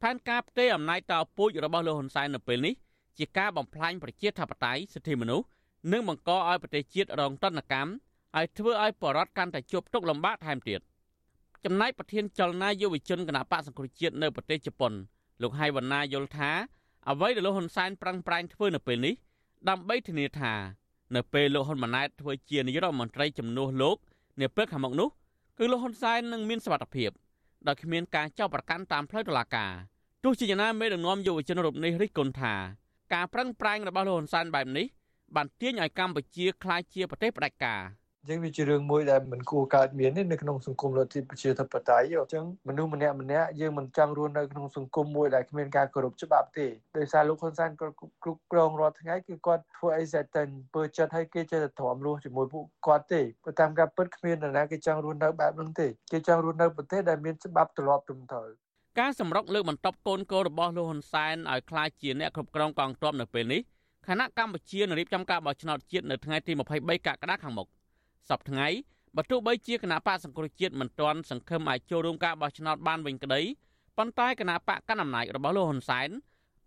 [0.02, 2.74] ផែនការផ្ទេរអំណាចតពូជរបស់លោកហ៊ុនសែននៅពេលនេះ
[3.18, 5.46] ជាការបំផ្លាញប្រជាធិបតេយ្យសិទ្ធិមនុស្ស
[5.92, 7.92] និងបង្កឲ្យប្រទេសជាតិរងទណ្ឌកម្ម
[8.38, 10.80] ឲ្យធ្វើឲ្យបរដ្ឋកាន់តែជួបទុក្ខលំបាកថែមទៀត
[11.66, 14.94] ចំណែកប្រធានចលនាយុវជនគណៈបកសង្គ្រោះជាតិនៅប្រទេសជប៉ុន
[15.42, 16.52] លោកហៃវណ្ណាយល់ថា
[17.10, 19.14] អ្វីដែលលោកហ៊ុនសែនប្រឹងប្រែងធ្វើនៅពេលនេះ
[19.70, 20.54] ដើម្បីធានាថា
[21.16, 23.98] នៅពេលលោកហ៊ុនម៉ាណែតធ្វើជានាយករដ្ឋមន្ត្រីជំនួសលោក
[24.42, 25.10] នាពេលខាងមុខនោះ
[25.62, 27.12] គឺលោកហ៊ុនសែននឹងមានសុវត្ថិភាព
[27.68, 29.72] ដោយគ្មានការចោទប្រកាន់តាមផ្លូវតុលាការ
[30.24, 32.54] ទោះជាយ៉ាងណាមេដឹកនាំយុវជនរូបនេះរិះគន់ថា
[33.14, 34.86] ការប្រឹងប្រែងរបស់លោកហ៊ុនសែនបែបនេះ
[35.36, 50.42] បានទាញឲ្យកម្ពុជាក្លាយជាប្រទេសផ្ដាច់ការអញ្ចឹងវាជារឿងមួយដែលមិនគួរកើតមានទេនៅក្នុងសង្គមលទ្ធិប្រជាធិបតេយ្យអញ្ចឹងមនុស្សម្នាក់ម្នាក់យើងមិនចង់រស់នៅក្នុងសង្គមមួយដែលគ្មានការគោរពច្បាប់ទេដោយសារលោកហ៊ុនសែនគាត់គ្រប់គ្រងរាល់ថ្ងៃគឺគាត់ធ្វើអីសេតែ
[50.76, 58.48] ពើចិត្តឲ្យគេចេះតែទ្រាំរស់ជាមួយពួកគាត់ទេព្រោះតាមការពិតគ្មាននរណាគេចង់រស់នៅបែបហ្នឹងទេគេចង់រស់នៅប្រទេសដែលមានច្បាប់ទម្លាប់ត្រឹមត្រូវ
[59.00, 63.62] ការសម្រុកលើកបន្ទប់កូនកោរបស់លោកហ៊ុនសែនឲ្យក្លាយជាអ្នកគ្រប់គ្រងកងទ័ពនៅពេលនេះ
[64.08, 67.68] គណៈកម្ពុជានឹងរៀបចំការបោះឆ្នោតជាតិនៅថ្ងៃទី23កក្កដាខាងមុខ
[68.30, 68.68] សប្តាហ៍ថ្ងៃ
[69.16, 73.42] បើទោះបីជាគណៈបកសង្គ្រោះជាតិមិនទាន់សង្ឃឹមអាចចូលរួមការបោះឆ្នោតបានវិញក្តី
[73.98, 76.10] ប៉ុន្តែគណៈបកកណ្ដាលអំណាចរបស់លោកហ៊ុនសែន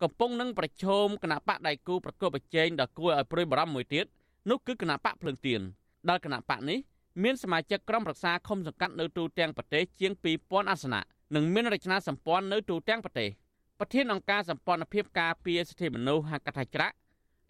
[0.03, 4.07] កំពុងនឹងប្រជុំគណៈបកដៃគូប្រកបប្រជែងដ៏គួរឲ្យព្រួយបារម្ភមួយទៀត
[4.51, 5.61] នោះគឺគណៈបកភ្លើងទៀន
[6.09, 6.79] ដែលគណៈបកនេះ
[7.23, 11.01] មានសមាជិកក្រុមប្រឹក្សាឃុំសង្កាត់នៅទូទាំងប្រទេសជាង2000អាសនៈ
[11.35, 13.31] និងមានរចនាសម្ព័ន្ធនៅទូទាំងប្រទេស
[13.79, 16.95] ប្រធានអង្គការសម្ព័ន្ធភាពការពារសិទ្ធិមនុស្សហៅកាត់ថាច្រាក់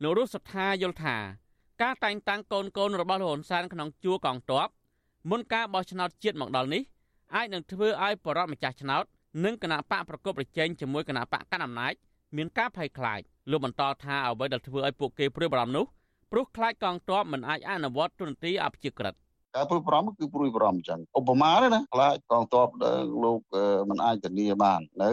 [0.03, 1.17] លោករស់សុថាយល់ថា
[1.81, 4.69] ការតែងតាំងកូនកូនរបស់លោកហ៊ុនសែនក្នុងជួរកងទ័ព
[5.31, 6.83] មុនការបោះឆ្នោតជាតិមកដល់នេះ
[7.35, 9.05] អាចនឹងធ្វើឲ្យបរិបទម្ចាស់ឆ្នោត
[9.45, 11.93] និងគណៈបកប្រកបប្រជែងជាមួយគណៈបកកណ្ដាលអំណាច
[12.37, 15.85] មានការភ័យខ្លាចលោកបន្តថាអ្វីដែលធ្វើឲ្យពួកគេព្រួយបារម្ភនោះ
[16.31, 19.15] ព្រោះខ្លាចកងទ័ពមិនអាចអនុវត្តទូនទីអព្យាក្រឹត
[19.57, 22.69] ការព្រួយបារម្ភគឺព្រួយបារម្ភអញ្ចឹងឧបមាទេណាខ្លាចកងទ័ព
[23.25, 23.41] លោក
[23.91, 25.11] មិនអាចធានាបាននៅ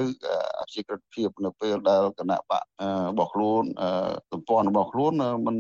[0.60, 2.64] អព្យាក្រឹតភាពនៅពេលដែលគណៈបក
[3.10, 3.64] របស់ខ្លួន
[4.32, 5.14] សម្ព័ន្ធរបស់ខ្លួន
[5.48, 5.58] មិន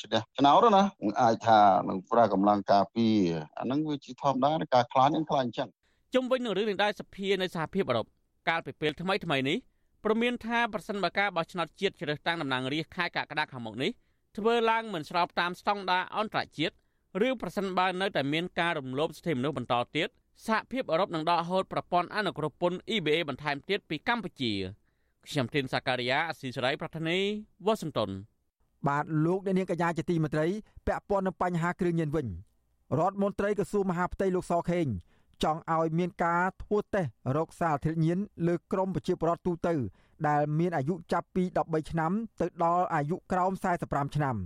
[0.00, 3.16] ឈ្នះឆ្នោតណាមិនអាចថានឹងប្រើកម្លាំងការពារ
[3.58, 5.68] អាហ្នឹងវាជាធម្មតាការខ្លាចនឹងខ្លាចអញ្ចឹង
[6.14, 8.06] ជុំវិញនឹងរឿងនេះដែរសភានៅសហភាពអឺរ៉ុប
[8.48, 9.58] កាលពីពេលថ្មីថ្មីនេះ
[10.04, 13.90] ព្រមានថាប្រសិនបើការបោះឆ្នោតជាតិជ្រើសតាំងតំណាងរាស្ត្រខែកក្កដាខាងមុខនេះ
[14.38, 16.74] ធ្វើឡើងមិនស្របតាមស្តង់ដារអន្តរជាតិ
[17.26, 20.08] ឬប្រសិនបើនៅតែមានការរំលោភសិទ្ធិមនុស្សបន្តទៀត
[20.46, 24.52] សហភាពអឺរ៉ុបនឹងដកហូតប្រព័ន្ធអនុគ្រោះពន្ធ EBA បន្ថែមទៀតពីកម្ពុជា
[25.28, 27.18] ខ្ញុំទីនសាការីយ៉ាអស៊ីសេរីប្រធានី
[27.66, 28.10] វ៉ាស៊ីនតោន
[28.88, 30.46] បាទលោកអ្នកនាងកញ្ញាជាទីមេត្រី
[30.86, 32.26] ពាក់ព័ន្ធនឹងបញ្ហាគ្រឿងញៀនវិញ
[32.98, 34.86] រដ្ឋមន្ត្រីក្រសួងមហាផ្ទៃលោកសខេង
[35.42, 39.74] ចង់ឲ្យមានការធ្វើតេស្តរោគសារធាតុញៀនលើក្រុមប្រជាពលរដ្ឋទូទៅ
[40.28, 43.52] ដែលមានអាយុចាប់ពី13ឆ្នាំទៅដល់អាយុក្រោម
[43.84, 44.36] 45ឆ្នាំ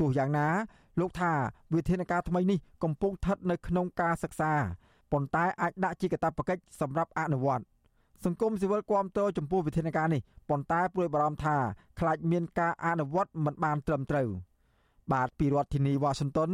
[0.00, 0.48] ទោះយ៉ាងណា
[1.00, 1.32] លោកថា
[1.74, 4.52] វិធានការថ្មីនេះកំពុងស្ថិតនៅក្នុងការសិក្សា
[5.12, 7.64] ប៉ុន្តែអាចដាក់ជាកាតព្វកិច្ចសម្រាប់អនុវត្ត
[8.24, 11.56] សង្គមស៊ីវិលគាំទ្រចំពោះវិធានការនេះប៉ុន្តែព្រួយបារម្ភថា
[11.98, 14.28] ខ្លាចមានការអនុវត្តមិនបានត្រឹមត្រូវ
[15.12, 16.50] បាទពីរដ្ឋធានីវ៉ាស៊ីនតោន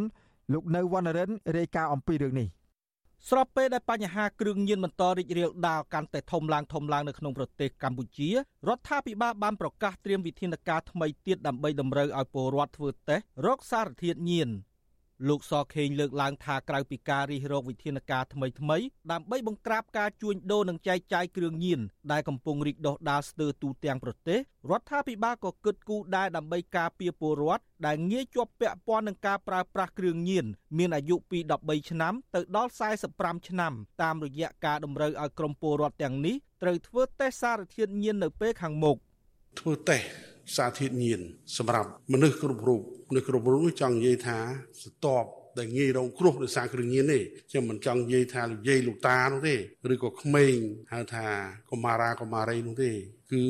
[0.53, 2.49] លោកនៅវណ្ណរិនរាយការណ៍អំពីរឿងនេះ
[3.27, 8.35] ស្របពេលដែលបញ្ហាគ្រឿងញៀនបន្តរីករាលដាលកាន់តែធំឡើងធំឡើងនៅក្នុងប្រទេសកម្ពុជារ
[8.77, 14.51] ដ្ឋាភិបាលបានប្រកាសត្រៀមវិធានការថ្មីទៀតដើម្បីតម្រូវឲ្យពលរដ្ឋធ្វើតេស្តរោគសារធាតុញៀន
[15.27, 18.79] លោកសខេងលើកឡើងថាក្រៅពីការរិះរោចវិធានការថ្មីថ្មី
[19.13, 21.81] ដើម្បីបង្ក្រាបការជួញដូរនិងចែកចាយគ្រឿងញៀន
[22.13, 24.39] ដែលកំពុងរីកដុះដាលស្ទើរទូទាំងប្រទេស
[24.71, 30.47] រដ្ឋាភិបាលក៏គិតគូរដែរដើម្បីការពារពលរដ្ឋដែលងាយជាប់ពាក់ព័ន្ធនឹងការប្រើប្រាស់គ្រឿងញៀន
[30.79, 32.71] មានអាយុពី13ឆ្នាំទៅដល់
[33.11, 38.97] 45ឆ្នាំតាមរយៈការតម្រូវឲ្យក្រុមពលរដ្ឋទាំងនេះត្រូវធ្វើតេស្តសារធាតុញៀននៅពេលខាងមុខ
[39.61, 41.21] ធ្វើតេស្ត សារធាតុញៀន
[41.57, 44.39] សម្រាប់មនុស្សគ្រប់រូបមនុស្សគ្រប់រូបចង់និយាយថា
[44.83, 47.19] ស្ទប់ដែលងាយរងគ្រោះដោយសារគ្រឿងញៀនទេ
[47.51, 49.57] ខ្ញុំមិនចង់និយាយថាលោកយាយលោកតានោះទេ
[49.93, 50.57] ឬក៏ក្មេង
[50.93, 51.27] ហៅថា
[51.71, 52.93] កុមារាកុមារីនោះទេ
[53.33, 53.43] គឺ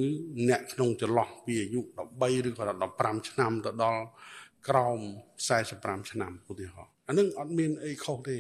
[0.48, 2.64] អ្នកក្នុងចន្លោះពីអាយុ13ឬក៏
[3.00, 4.02] 15ឆ្នាំទៅដល់
[4.68, 4.98] ក្រោម
[5.54, 8.38] 45ឆ្នាំឧទាហរណ៍អានឹងអត់មានអីខុសទេ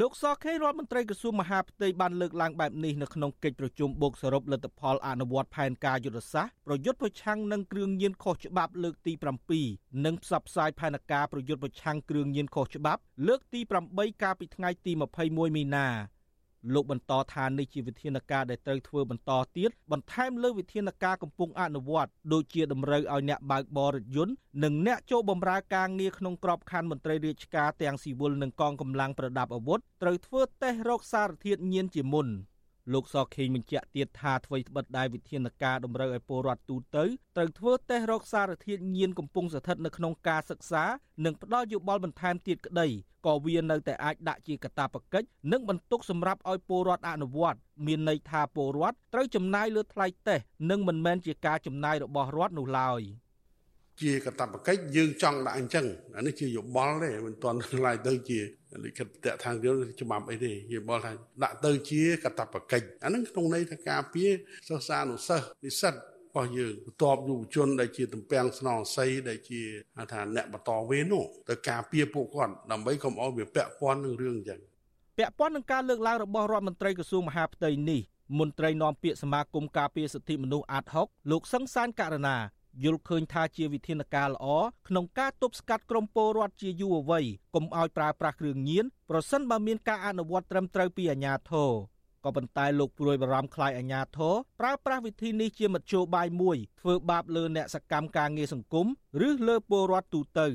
[0.00, 9.12] លោកសខេរដ្ឋមន្ត្រីក្រសួងមហាផ្ទៃបានលើកឡើងបែបនេះនៅក្នុងកិច្ចប្រជុំបូកសរុបលទ្ធផលអនុវត្តផែនការយុទ្ធសាស្ត្រប្រយុទ្ធប្រឆាំងនឹងគ្រឿងញៀនខុសច្បាប់លើកទី
[9.58, 14.92] 7និងផ្សព្វផ្សាយផែនការប្រយុទ្ធប្រឆាំងគ្រឿងញៀនខុសច្បាប់លើកទី8កាលពីថ្ងៃទី
[15.24, 15.86] 21មីនា
[16.74, 32.28] លោកបន្តថានេះជាវិធានការដែលត្រូវធ្វើបន្តទៀតបន្ថែមលើវិធានការកំពុងអនុវត្តដូចជាតម្រូវឲ្យអ្នកបើកបររថយន្តនិងអ្នកចូលបម្រើការងារក្នុងក្របខ័ណ្ឌមន្ត្រីរាជការទាំងស៊ីវិលនិងកងកម្លាំងប្រដាប់អាវុធត្រូវធ្វើតេស្តរោគសារធាតុញៀនជាមុន
[32.92, 37.04] លោកសខេងបញ្ជាក់ទៀតថាអ្វីត្បិតដែលវិធានការតម្រូវឲ្យពលរដ្ឋទូទៅ
[37.36, 40.84] ត្រូវធ្វើតេស្តរោគសារធាតុញៀនកំពុងស្ថិតនៅក្នុងការសិក្សា
[41.24, 42.88] និងផ្ដល់យោបល់បន្ថែមទៀតក្តី
[43.26, 53.00] ក៏វានៅតែអាចដាក់ជាកាតព្វកិច្ចនិងបន្ទុកសម្រាប់ឲ្យពលរដ្ឋអនុវត្តមានន័យថាពលរដ្ឋត្រូវចំណាយលើថ្លៃតេស្តនិងមិនមែនជាការចំណាយរបស់រដ្ឋនោះឡើយ
[54.00, 58.40] ជាកតបកិច្ចយើងចង់ដាក់អញ្ចឹងអានេះជាយោបល់ទេមិនទាន់ខ្លាយទៅជា
[58.84, 64.30] លិខិតតេឋានរឿងច្បាប់អីទេយោបល់ថាដាក់ទៅជាកតបកិច្ចអានឹងក្នុងន័យថាការពារ
[64.68, 65.98] សិស្សានុសិស្សនិស្សិតរ
[66.34, 69.60] បស់យើងបន្ទាប់យុវជនដែលជាតំពាំងស្នងស័យដែលជា
[70.12, 74.60] ថាអ្នកបន្តវេននោះទៅការពារពួកគាត់ដើម្បីកុំឲ្យវាពាក់ព័ន្ធនឹងរឿងអញ្ចឹង
[75.18, 78.00] ពាក់ព័ន្ធនឹងការលើកឡើងរបស់រដ្ឋមន្ត្រីក្រសួងមហាផ្ទៃនេះ
[78.38, 82.36] មន្ត្រីនាំពាក្យសមាគមការពារសិទ្ធិមនុស្សអាត6លោកសង្សានករណា
[82.84, 84.46] យល់ឃើញថាជាវិធានការល្អ
[84.88, 91.70] ក្នុងការទប់ស្កាត់ក្រុមពលរដ្ឋជាយុវវ័យកុំឲ្យប្រើប្រាស់គ្រឿងញៀនប្រសិនបើមានការអនុវត្តត្រឹមត្រូវពីអាជ្ញាធរ
[92.24, 98.86] ក៏ប៉ុន្តែលោកព្រួយបារម្ភខ្លាចអាញាធរប្រើប្រាស់វិធីនេះជាមធ្យោបាយមួយធ្វើបាបលើអ្នកសកម្មការងារសង្គម
[99.28, 100.48] ឬលើពលរដ្ឋទូទៅ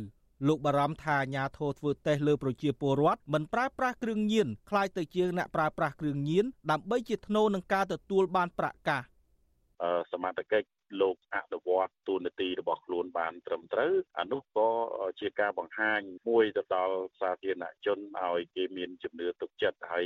[0.47, 9.01] លោកបារម្ភថាអាញាធរធ្វើតេស្តលើប្រជាពលរដ្ឋមិនប្រើប្រាស់គ្រឿងញៀនខ្លាចទៅជាអ្នកប្រើប្រាស់គ្រឿងញៀនដើម្បីជាធ្នូនឹងការទទួលបានប្រាក់កាស
[10.11, 14.69] សមត្ថកិច្ច លោកអនុវត្តទូនាទីរបស់ខ្លួនបានត្រឹមត្រូវអានោះក៏
[15.19, 20.05] ជាការបង្ហាញមួយទៅដល់សាធារណជនឲ្យគេមានជំនឿទុកចិត្តហើយ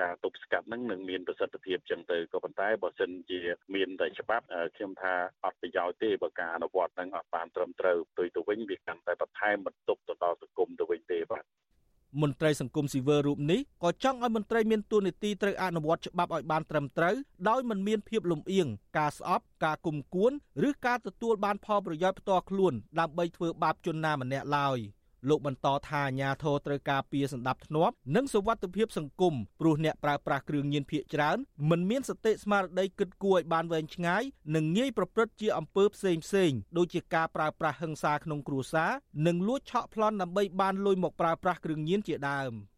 [0.00, 3.40] ការទប់ស្កាត់ហ្នឹងនឹងមានប្រសិទ្ធភាពចឹងទៅក៏ប៉ុន្តែបើសិនជា
[3.74, 11.44] មានតែច្បាប់ខ្ញុំថាអត់ប្រយោជន៍ទេបើការអនុវត្តហ្នឹងអត់បានត្រឹមត្រូវផ្ទុយទៅវិញវាកាន់តែបន្ថែមបន្ទុកទៅដល់សង្គមទៅវិញទេបាទ
[12.20, 17.14] មន្ត្រីសង្គមស៊ីវិលរូបនេះក៏ចង់ឲ្យមន្ត្រីមានទួនាទីត្រូវអនុវត្តច្បាប់ឲ្យបានត្រឹមត្រូវ
[17.48, 18.66] ដោយមិនមានភាពលំអៀង
[18.98, 20.32] ការស្អប់ការគុំគួន
[20.68, 24.78] ឬការទទួលបានផលប្រយោជន៍ផ្ទាល់ខ្លួនដើម្បីធ្វើបាបជនណាម្នាក់ឡើយ។
[25.28, 31.38] លោកបន្តថាអាញាធរត្រូវការពារសម្ដាប់ធ្នាប់និងសុវត្ថិភាពសង្គមព្រោះអ្នកប្រើប្រាស់គ្រឿងញៀនភៀកច្រើន
[31.70, 34.22] មិនមានសតិស្មារតីគិតគួរឲ្យបានវែងឆ្ងាយ
[34.54, 38.92] និងងាយប្រព្រឹត្តជាអំពើផ្សេងផ្សេងដូចជាការប្រើប្រាស់ហិង្សាក្នុងគ្រួសារ
[39.26, 42.52] និងលួចឆក់ប្លន់ដើម្បីបានលុយមកប្រើប្រាស់គ្រឿងញៀនជាដើម។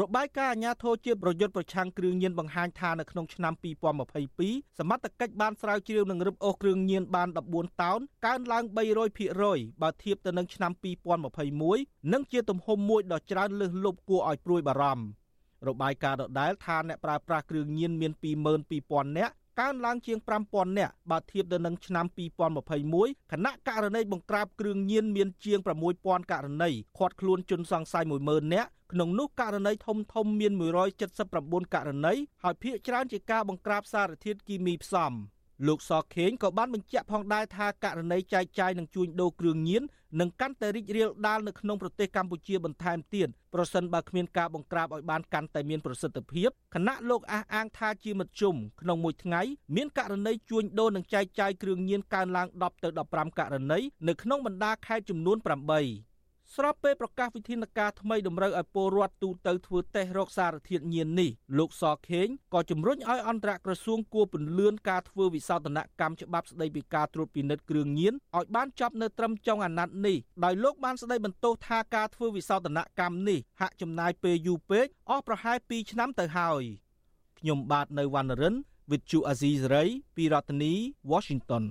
[0.00, 3.52] របាយការណ៍អាជ្ញាធរជាតិប្រយុទ្ធប្រឆាំងគ្រឿងញៀនបង្ហាញថានៅក្នុងឆ្នាំ
[4.16, 8.64] 2022សមត្ថកិច្ចបានស្រាវជ្រាវនិងរឹបអូសគ្រឿងញៀនបាន14តោនកើនឡើង
[9.22, 10.72] 300%បើធៀបទៅនឹងឆ្នាំ
[11.42, 15.06] 2021និងជាទំហំមួយដ៏ច្រើនលើសលប់គួរឲ្យព្រួយបារម្ភ
[15.68, 18.12] របាយការណ៍ដដែលថាអ្នកប្រើប្រាស់គ្រឿងញៀនមាន
[18.64, 22.06] 22,000នាក់កើនឡើងជាង5000នាក់បើធៀបទៅនឹងឆ្នាំ
[22.68, 25.58] 2021គណៈករណីបង្ក្រាបគ្រឿងញៀនមានជាង
[25.94, 30.52] 6000ករណីឃាត់ខ្លួនជនសង្ស័យ10000នាក់ ក្នុងនោះករណីធំធំមាន
[31.12, 35.12] 179ករណីហើយភាគច្រើនជាការបង្ក្រាបសារធាតុគីមីផ្សំ
[35.66, 39.82] លោកសខេងក៏បានបញ្ជាក់ផងដែរថាករណីចែកចាយនិងជួញដូរគ្រឿងញៀន
[40.20, 49.42] នឹងកាន់តែរីករាលដាលនៅក្នុងប្រទេសកម្ពុជាបន្ថែមទៀតប្រសិនបើគ្មានការបង្ក្រាបឲ្យបានកាន់តែមានប្រសិទ្ធភាពគណៈលោកអះអាងថាជាមធ្យមក្នុងមួយថ្ងៃ
[49.76, 56.15] មានករណីជួញដូរនិងចែកចាយគ្រឿងញៀនកើនឡើង10ទៅ15ករណីនៅក្នុងបណ្ដាខេត្តចំនួន8
[56.56, 76.62] ស្របពេលប្រកាសវិធានការថ្មីតម្រូវឲ្យពលរដ្ឋទូទៅធ្វើតេស្តរកសារធាតុញៀននេះលោកសខេងក៏ជំរុញឲ្យអន្តរក្រសួងគួរពន្លឿនការធ្វើវិសោធនកម្មច្បាប់ស្តីពីការត្រួតពិនិត្យគ្រឿងញៀនឲ្យបានចប់នៅត្រឹមចុងអាណត្តិនេះដោយលោកបានស្តីបន្ទោសថាការធ្វើវិសោធនកម្មនេះហាក់ចំណាយពេលយូរពេកអស់ប្រហែល2ឆ្នាំទៅហើយ
[77.38, 78.54] ខ្ញុំបាទនៅវណ្ណរិន
[78.90, 80.72] With Chu Azizi Saray ពីរដ្ឋធានី
[81.12, 81.64] Washington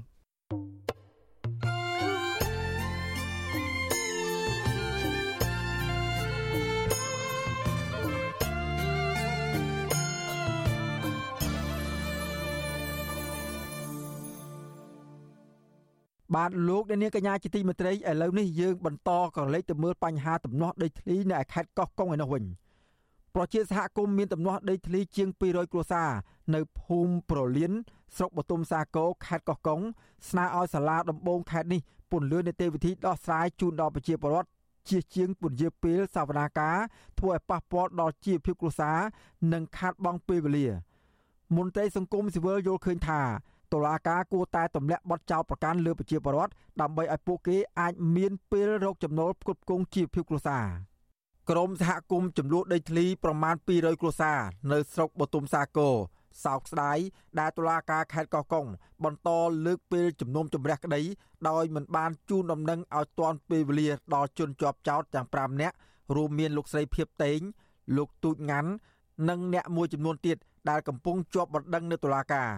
[16.34, 22.44] បាទលោកអ្នកនាងកញ្ញាជាទីមេត្រីឥឡូវនេះយើងបន្តក៏លេខទៅមើលបញ្ហាទំនាស់ដីធ្លីនៅខេត្តកោះកុងឯនោះវិញ
[23.36, 26.10] ប្រជាសហគមន៍មានទំនាស់ដីធ្លីជាង200គ្រួសារ
[26.56, 27.72] នៅភូមិប្រលៀន
[28.16, 29.80] ស្រុកបទុមសាគរខេត្តកោះកុង
[30.30, 34.50] ស្នើឲ្យសាលាដំបងខេត្តនេះពន្យល់នីតិវិធីដោះស្រាយជូនដល់ប្រជាពលរដ្ឋ
[34.90, 36.78] ជាជាងពន្យាពេលសវនាការ
[37.20, 38.98] ធ្វើឲ្យប៉ះពាល់ដល់ជីវភាពគ្រួសារ
[39.54, 40.68] និងខាតបង់ពេលវេលា
[41.56, 43.22] មន្ត្រីសង្គមស៊ីវិលយល់ឃើញថា
[43.74, 50.66] តុលាការគួរតែទម្លាក់បទចោទប្រកាន់លើប្រជាពលរដ្ឋដើម្បីឲ្យពួកគេអាចមានពេលរកចំណូលផ្គត់ផ្គង់ជីវភាពគ្រួសារ
[51.50, 54.40] ក្រមសហគមន៍ចំនួនដីធ្លីប្រមាណ200គ្រួសារ
[54.72, 55.96] នៅស្រុកបទុមសាគរ
[56.44, 56.98] សោកស្ដាយ
[57.40, 58.66] ដែលតុលាការខេត្តកោះកុង
[59.04, 59.30] បន្ត
[59.66, 61.02] លើកពេលជំនុំជម្រះក្តី
[61.50, 65.76] ដោយមិនបានជូនដំណឹងឲ្យទាន់ពេលវេលាដល់ជនជាប់ចោតទាំង5នាក់
[66.16, 67.40] រួមមានលោកស្រីភៀបតេង
[67.98, 68.70] លោកទូចងាន់
[69.30, 70.38] និងអ្នកមួយចំនួនទៀត
[70.70, 72.50] ដែលកំពុងជាប់បណ្ដឹងនៅតុលាការ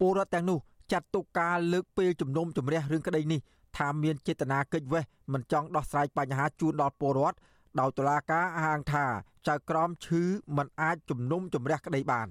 [0.00, 0.58] ពលរដ្ឋទាំងនោះ
[0.92, 3.40] ចាត់ទុកការលើកពេលជំនុំជម្រះរឿងក្តីនេះ
[3.76, 7.38] ថាមានចេតនាកិច្ចវេះមិនចង់ដោះស្រាយបញ្ហាជូនដល់ពលរដ្ឋ
[7.80, 9.04] ដោយតុលាការហាងថា
[9.48, 10.22] ចៅក្រមឈឺ
[10.56, 12.28] មិនអាចជំនុំជម្រះក្តីបាន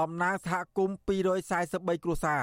[0.00, 0.96] តំណាងសហគមន៍
[1.48, 2.42] 243គ្រួសារ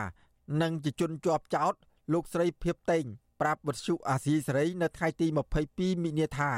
[0.61, 1.73] និងជាជនជាប់ចោត
[2.13, 3.05] លោកស្រីភៀបតេង
[3.41, 5.27] ប្រាប់វិទ្យុអាស៊ីសេរីនៅថ្ងៃទី
[5.65, 6.51] 22មិនិនាថា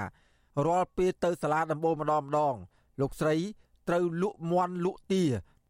[0.65, 2.55] រាល់ពេលទៅសាលាដំបូងម្ដងម្ដង
[3.01, 3.35] លោកស្រី
[3.87, 5.23] ត្រូវលក់មន់លក់ទា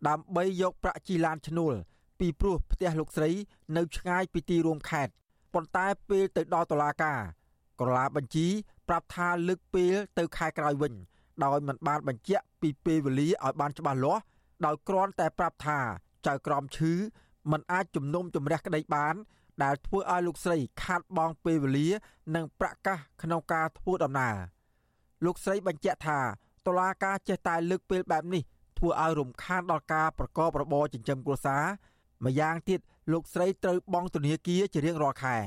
[0.08, 1.73] ដើម្បីយកប្រាក់ជីឡានឈ្នួល
[2.19, 3.32] ពីព្រោះផ្ទះលោកស្រី
[3.78, 5.13] នៅឆ្ងាយពីទីរួមខេត្ត
[5.54, 7.19] ប៉ុន្តែពេលទៅដល់តុលាការ
[7.80, 8.47] ក្រឡាបញ្ជី
[8.88, 10.93] ប្រាប់ថាលើកពេលទៅខែក្រោយវិញ
[11.43, 14.21] ដោយមិនបានបញ្ជាក់ពីពេលវេលាឲ្យបានច្បាស់លាស់
[14.65, 15.80] ដោយគ្រាន់តែប្រាប់ថា
[16.28, 16.93] ចៅក្រមឈឺ
[17.52, 19.15] មិនអាចជំនុំជម្រះក្តីបាន
[19.63, 21.89] ដែលធ្វើឲ្យលោកស្រីខាត់បងពេលវេលា
[22.36, 24.36] និងប្រកាសក្នុងការធ្វើដំណើរ
[25.26, 26.19] លោកស្រីបញ្ជាក់ថា
[26.67, 28.43] តុលាការចេះតែលើកពេលបែបនេះ
[28.78, 31.63] ធ្វើឲ្យរំខានដល់ការប្រកបរបរចិញ្ចឹមគ្រួសារ
[32.25, 32.79] ម្យ៉ាងទៀត
[33.12, 35.38] លោកស្រីត្រូវបង់ធនាគារជារៀងរាល់ខែ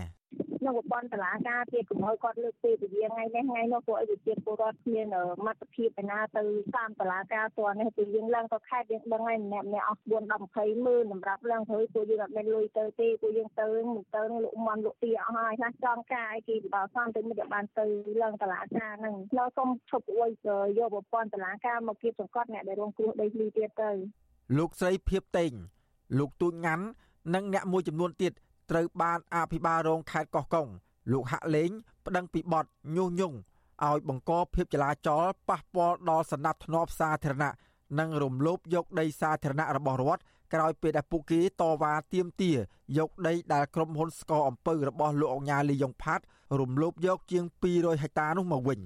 [0.61, 5.07] ក្នុងប្រព័ន្ធតុលាការទៀតកម្ពុជាគាត់លើកពីពាថ្ងៃនេះថ្ងៃនោះព្រោះអីជាពលរដ្ឋគ្មាន
[5.47, 6.43] មត្តភាពឯណាទៅ
[6.77, 10.23] តាមតុលាការតរនេះគឺយើងឡើងទៅខេត្តយើងដឹងហើយម្នាក់ម្នាក់អស់4 10
[10.57, 17.87] 20ម៉ឺនសម្រាប់ឡើងព្រោះពួកយើងអត់មានលុយទៅទេពួកយើងទៅមិនទៅលក់មន់លក់ទាអស់ហើយខ្លះចង់ការអីគេបើសំទៅមិនបានទៅ
[18.23, 20.31] ឡើងតុលាការហ្នឹងនៅសុំឈប់អួយ
[20.79, 23.91] យកប្រព័ន្ធតុលាការមកគៀបសង្កត់អ្នកដែលរងគ្រោះដីលីទៀតទៅ
[24.59, 25.53] លោកស្រីភៀបតេង
[26.19, 26.85] លោកទូចងាន់
[27.35, 28.33] និងអ្នកមួយចំនួនទៀត
[28.71, 30.69] ត្រូវបានអភិបាលរងខេត្តកោះកុង
[31.13, 31.71] លោកហាក់លេង
[32.07, 32.67] ប្តឹងពីបទ
[32.97, 33.37] ញុះញង់
[33.85, 37.53] ឲ្យបង្កភាពចលាចលប៉ះពាល់ដល់សណ្ដាប់ធ្នាប់សាធារណៈ
[37.99, 40.23] និងរំលោភយកដីសាធារណៈរបស់រដ្ឋ
[40.55, 42.57] ក្រោយពេលដែលពួកគេតវ៉ាទាមទារ
[42.99, 46.25] យកដីដែលក្រុមហ៊ុនស្កអំពៅរបស់លោកអង្ញាលីយ៉ុងផាត់
[46.61, 48.81] រំលោភយកជាង200ហិកតានោះមកវិញ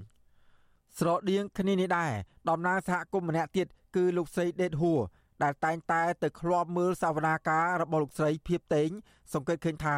[0.99, 2.13] ស្រដៀងគ្នានេះដែរ
[2.49, 5.01] តំណាងសហគមន៍ម្នាក់ទៀតគឺលោកស្រីដេតហួរ
[5.43, 8.91] ដែលតែងតែទៅឃ្លាំមើលសវនាការរបស់លោកស្រីភៀបតេង
[9.33, 9.97] សង្កេតឃើញថា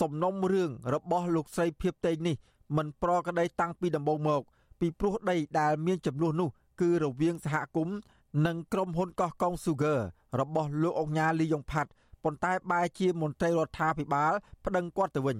[0.00, 2.36] សំណុំរឿងរបស់លោកស្រីភៀបតេងនេះ
[2.76, 4.42] មិនប្រក្រតីតាំងពីដំបូងមក
[4.80, 7.96] ពីព្រោះដីដែលមានចំនួននោះ គឺរវាងសហគមន៍
[8.46, 10.00] និងក្រុមហ៊ុនកោះកុង Sugar
[10.40, 11.90] របស់លោកអុកញ៉ាលីយ៉ុងផាត់
[12.24, 14.32] ប៉ុន្តែបែរជាមន្ត្រីរដ្ឋាភិបាល
[14.64, 15.38] ប្តឹងគាត់ទៅវិញ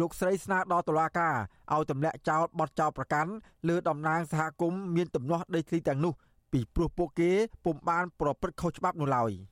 [0.00, 1.34] លោកស្រីស្នើដល់តុលាការ
[1.72, 3.30] ឲ្យទម្លាក់ចោលបទចោលប្រកាន់
[3.68, 6.12] លើតំណាងសហគមន៍មានទំនាស់ដីធ្លីទាំងនោះ
[6.52, 7.30] ពីព្រោះពួកគេ
[7.64, 9.32] ពុំបានប្រព្រឹត្តខុសច្បាប់នោះឡើយ។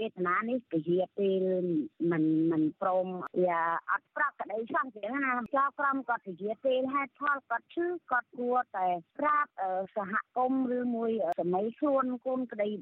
[0.00, 1.44] ចេតនានេះពជាពេល
[2.10, 3.06] មិនមិនព្រម
[3.42, 9.50] វាអត់ប្រាប់ក្តីសន្តិណាចៅក្រមគាត់ពជាពេលហេតុផលគាត់ឈឺគាត់គួរតែប្រាប់
[9.96, 12.74] សហគមន៍ឬមួយសម័យខ្លួនកូនក្តីរ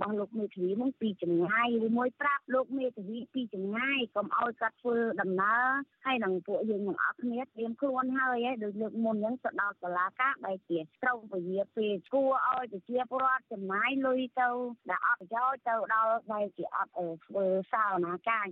[0.00, 5.64] បស់លោកមេធាវីនឹងពីចម្ងាយឬមួយប្រាប់លោកមេធាវីពីចម្ងាយកុំឲ្យគាត់ធ្វើដំណើរ
[6.04, 14.48] ហើយនឹងពួកយើងទាំងអស់គ្នាត្រៀមខ្លួនហើយដូចលើកមុនហ្នឹងទៅដល់សាលាការបែរជាត្រូវពជាពេលគួរឲ្យប្រជាពលរដ្ឋចំណាយលុយទៅ
[14.90, 16.90] ដែលអត់ប្រយោជន៍ទៅដល់បែរជាអត់
[17.26, 18.46] ធ្វើសាវនាការ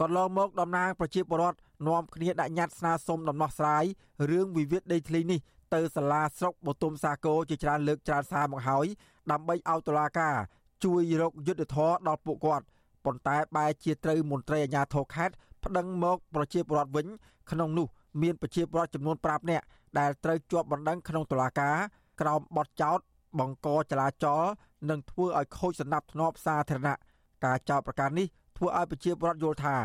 [0.00, 3.84] កន្លងមកតំណាងប្រជាពលរដ្ឋនាំគ្នាដាក់ញត្តិស្នើសុំដំណោះស្រាយ
[4.30, 5.40] រឿងវិវាទដីធ្លីនេះ
[5.74, 8.86] ទៅសាលាស្រុកបទុមសាគរជាច្រើនលើកច្រើនសារមកហើយ
[9.30, 10.36] ដើម្បីឲ្យតុលាការ
[10.84, 12.64] ជួយរកយុត្តិធម៌ដល់ពួកគាត់
[13.04, 17.06] ប៉ុន្តែបែរជាត្រូវមន្ត្រីអាជ្ញាធរខេត្តប្តឹងមកប្រជាពលរដ្ឋវិញ
[17.50, 17.86] ក្នុងនោះ
[18.22, 19.64] មានប្រជាពលរដ្ឋចំនួន5នាក់
[19.98, 21.76] ដែលត្រូវជាប់បណ្ដឹងក្នុងតុលាការ
[22.20, 22.98] ក្រោមបទចោទ
[23.38, 24.42] បង្កចលាចល
[24.90, 26.98] និងធ្វើឲ្យខូចសណ្ដាប់ធ្នាប់សាធារណៈ
[27.44, 28.26] ការចោទប្រកាន់នេះ
[28.56, 29.76] ធ្វើឲ្យប្រជាពលរដ្ឋយល់ថា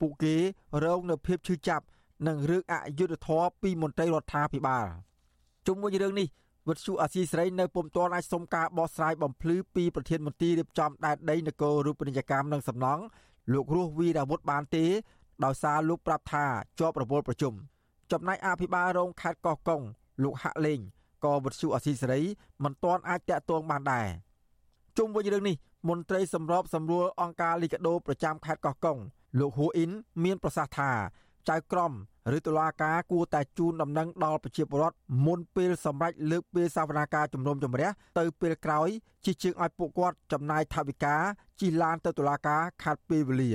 [0.00, 0.34] ពួកគេ
[0.84, 1.84] រងនៅភាពឈឺចាប់
[2.26, 4.86] និងរឿងអយុត្តិធម៌ពីមន្ត្រីរដ្ឋាភិបាល
[5.66, 6.28] ជុំវិញរឿងនេះ
[6.68, 13.02] វិទ្យុអាស៊ីសេរីនៅពុំទាន់អាចសុំការបកស្រាយបំភ្លឺពីប្រធានមន្ត្រីរៀបចំដែនដីនគររូបនីយកម្មនិងសំណង់
[13.52, 14.84] លោករស់វីរាវុធបានទេ
[15.44, 16.44] ដោយសារលោកប្រាប់ថា
[16.78, 17.54] ជាប់រវល់ប្រជុំ
[18.12, 19.82] ចំណែកអភិបាលរងខេត្តកោះកុង
[20.22, 20.80] លោកហាក់លេង
[21.24, 22.20] ក៏វិទ្យុអាស៊ីសេរី
[22.64, 24.06] មិនទាន់អាចតាក់ទងបានដែរ
[24.98, 25.56] ជុំវិញរឿងនេះ
[25.88, 28.98] មន្ត្រីសម្របសម្រួលអង្គការលីកាដូប្រចាំខេត្តកោះកុង
[29.38, 29.90] លោកហ៊ូអ៊ីន
[30.24, 30.90] មានប្រសាសន៍ថា
[31.48, 31.92] ចៅក្រម
[32.36, 34.96] ឬតុលាការគួរតែជូនដំណឹងដល់ប្រជាពលរដ្ឋ
[35.26, 38.88] មុនពេលសម្រេចលើកពេលសវនាការជំនុំជម្រះទៅពេលក្រោយ
[39.24, 41.16] ជាជាងឲ្យពួកគាត់ចំណាយថវិកា
[41.60, 43.52] ជិះឡានទៅតុលាការខាត់ពេលវេលា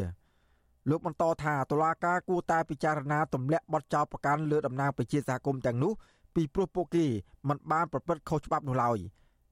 [0.89, 5.91] លោកបន្តថាតុលាការគួរតែពិចារណាទម្លាក់បទចោទប្រកាន់លើតំណាងប្រជាសហគមន៍ទាំងនោះ
[6.35, 7.05] ពីព្រោះពួកគេ
[7.47, 8.97] មិនបានប្រព្រឹត្តខុសច្បាប់នោះឡើយ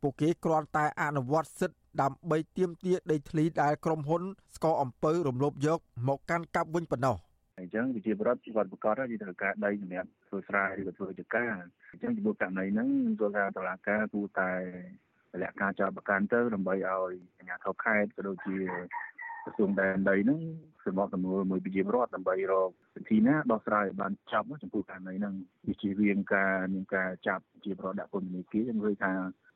[0.02, 4.22] ពួកគេគ្រាន់តែអនុវត្តសិទ្ធិដើម្បីទាមទារដីធ្លីដែលក្រុមហ៊ុន
[4.56, 7.16] ស្កអំពើរំលោភយក មកកាន់កាប់វិញប៉ុណ្ណោះ
[7.60, 11.54] អញ្ចឹងវិជាប្រដ្ឋគាត់ប្រកាសថាត្រូវការដីសម្រាប់ធ្វើស្រែឬក៏ធ្វើចការ
[11.92, 14.52] អញ្ចឹងចំពោះករណីហ្នឹងទោះថាតឡាការគួរតែ
[15.42, 18.58] លក្ខការចោតប្រកាន់ទៅដើម្បីឲ្យអាជ្ញាធរខេត្តក៏ដូចជា
[19.44, 20.40] ក្រសួងដែនដីហ្នឹង
[20.86, 25.34] សម្រាប់ទំនួលមួយវិជាប្រដ្ឋដើម្បីរកវិធីណាដោះស្រាយបានចប់ចំពោះករណីហ្នឹង
[25.68, 29.12] វាជារៀងការមានការចាប់ជាប្រដ្ឋដាក់ពន្ធនាគារខ្ញុំឃើញថា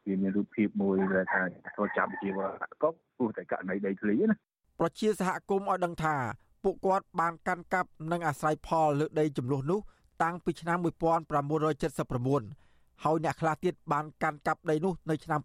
[0.08, 1.42] វាមានរូបភាពមួយដែលថា
[1.76, 2.39] ធ្វើចាប់ជាវ
[2.84, 4.36] កបព្រោះតែករណីដីធ្លីណា
[4.80, 6.16] ប្រជាសហគមន៍ឲ្យដឹងថា
[6.63, 9.80] ពួកគាត់បានកាន់កាប់និងអាស្រ័យផលលើដីចំនួននោះ
[10.24, 15.42] តាំងពីឆ្នាំ1979ហើយអ្នកខ្លះទៀតបានកាន់កាប់ដីនោះនៅឆ្នាំ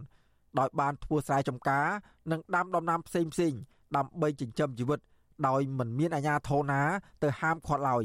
[0.00, 1.86] 2000ដោយបានធ្វើស្រែចម្ការ
[2.30, 3.52] និងដាំដំណាំផ្សេងផ្សេង
[3.96, 5.00] ដើម្បីចិញ្ចឹមជីវិត
[5.48, 6.82] ដោយមិនមានអាជ្ញាធរណា
[7.22, 8.04] ទៅហាមឃាត់ឡើយ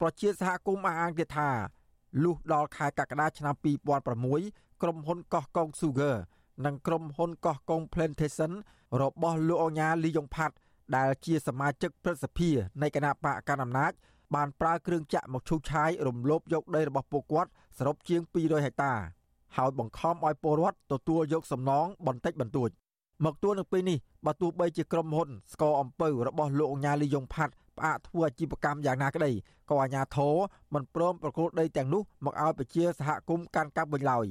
[0.00, 1.50] ប្រជាសហគមន៍អះអាងទៀតថា
[2.22, 3.54] លុះដល់ខែកក្កដាឆ្នាំ
[4.20, 6.16] 2006 ក្រុមហ៊ុនកោះកុង Sugar
[6.64, 8.52] និងក្រុមហ៊ុនកោះកុង Plantation
[9.02, 10.54] របស់លោកអញ្ញាលីយ៉ុងផាត់
[10.96, 12.50] ដែលជាសមាជិកព្រឹទ្ធសភា
[12.82, 13.92] នៃគណៈបកកណ្ដាលអំណាច
[14.34, 18.94] បានប្រើគ្រឿងចាក់មកឈូសឆាយរំលោភយកដីរបស់ពួកគាត់សរុបជាង200ហិកតា
[19.56, 22.70] ហើយបង្ខំឲ្យពលរដ្ឋទទួលយកសំណងបន្តិចបន្តួច
[23.24, 29.30] មកទួលនៅពេលនេះបើទោះបីជាក្រុមហ៊ុនស្កអំពៅរបស់លោកអញ្ញាលីយ៉ុងផាត់ផ្អាកធ្វើអាជីវកម្មយ៉ាងណាក្តី
[29.70, 30.34] ក៏អាជ្ញាធរ
[30.74, 34.26] មិនព្រមប្រគល់ដីទាំងនោះមកឲ្យប្រជាសហគមន៍កាន់កាប់វិញឡើយ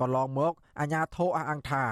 [0.00, 1.84] កន្លងមកអាជ្ញាធរអះអាងថា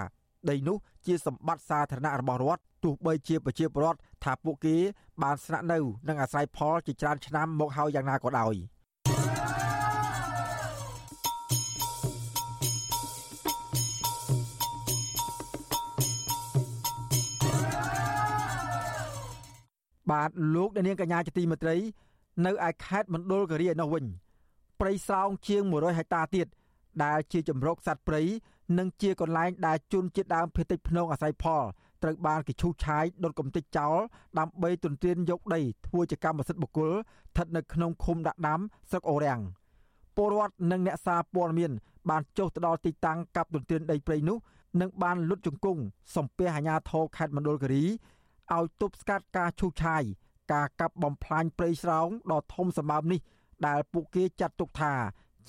[0.51, 4.77] ដីនោះជាសម្បត្តិសាធារណៈរបស់រដ្ឋទោះបីជាប្រជាពលរដ្ឋថាពួកគេ
[5.23, 8.55] បានស្នាក់នៅនិងអាស្រ័យផលជាច្រើនឆ្នាំមកហើយយ៉ាងណាក៏ដោយ
[20.11, 21.77] បាទលោកនាងកញ្ញាជាទីមេត្រី
[22.47, 24.05] នៅឯខេត្តមណ្ឌលគិរីឯនោះវិញ
[24.81, 26.47] ព្រៃស្រោងជាង100ហិកតាទៀត
[27.05, 28.22] ដែលជាជំរកសត្វព្រៃ
[28.79, 31.62] និងជាកន្លែងដែលជនជាតិដើមភាគតិចភ្នងអាស្រ័យផល
[32.03, 33.96] ត្រូវបានគេឈូសឆាយដុតកំទេចចោល
[34.38, 39.40] ដើម្បីទន្ទ្រានយកដីធ្វើជាកម្មសិទ្ធិបុគ្គលស្ថិតនៅក្នុងឃុំដាក់ដាំស្រុកអូរាំង
[40.16, 41.72] ពលរដ្ឋនិងអ្នកសារព័ត៌មាន
[42.11, 44.38] បានចុះទៅដល់ទីតាំងកັບទន្ទ្រានដីព្រៃនោះ
[44.81, 45.81] និងបានលុតជង្គង់
[46.16, 47.85] សំពះអាជ្ញាធរខេត្តមណ្ឌលគិរី
[48.55, 50.03] ឲ្យទប់ស្កាត់ការឈូសឆាយ
[50.53, 53.20] ការកាប់បំផ្លាញព្រៃស្រោងដ៏ធំសម្បើមនេះ
[53.66, 54.92] ដែលពួកគេចាត់ទុកថា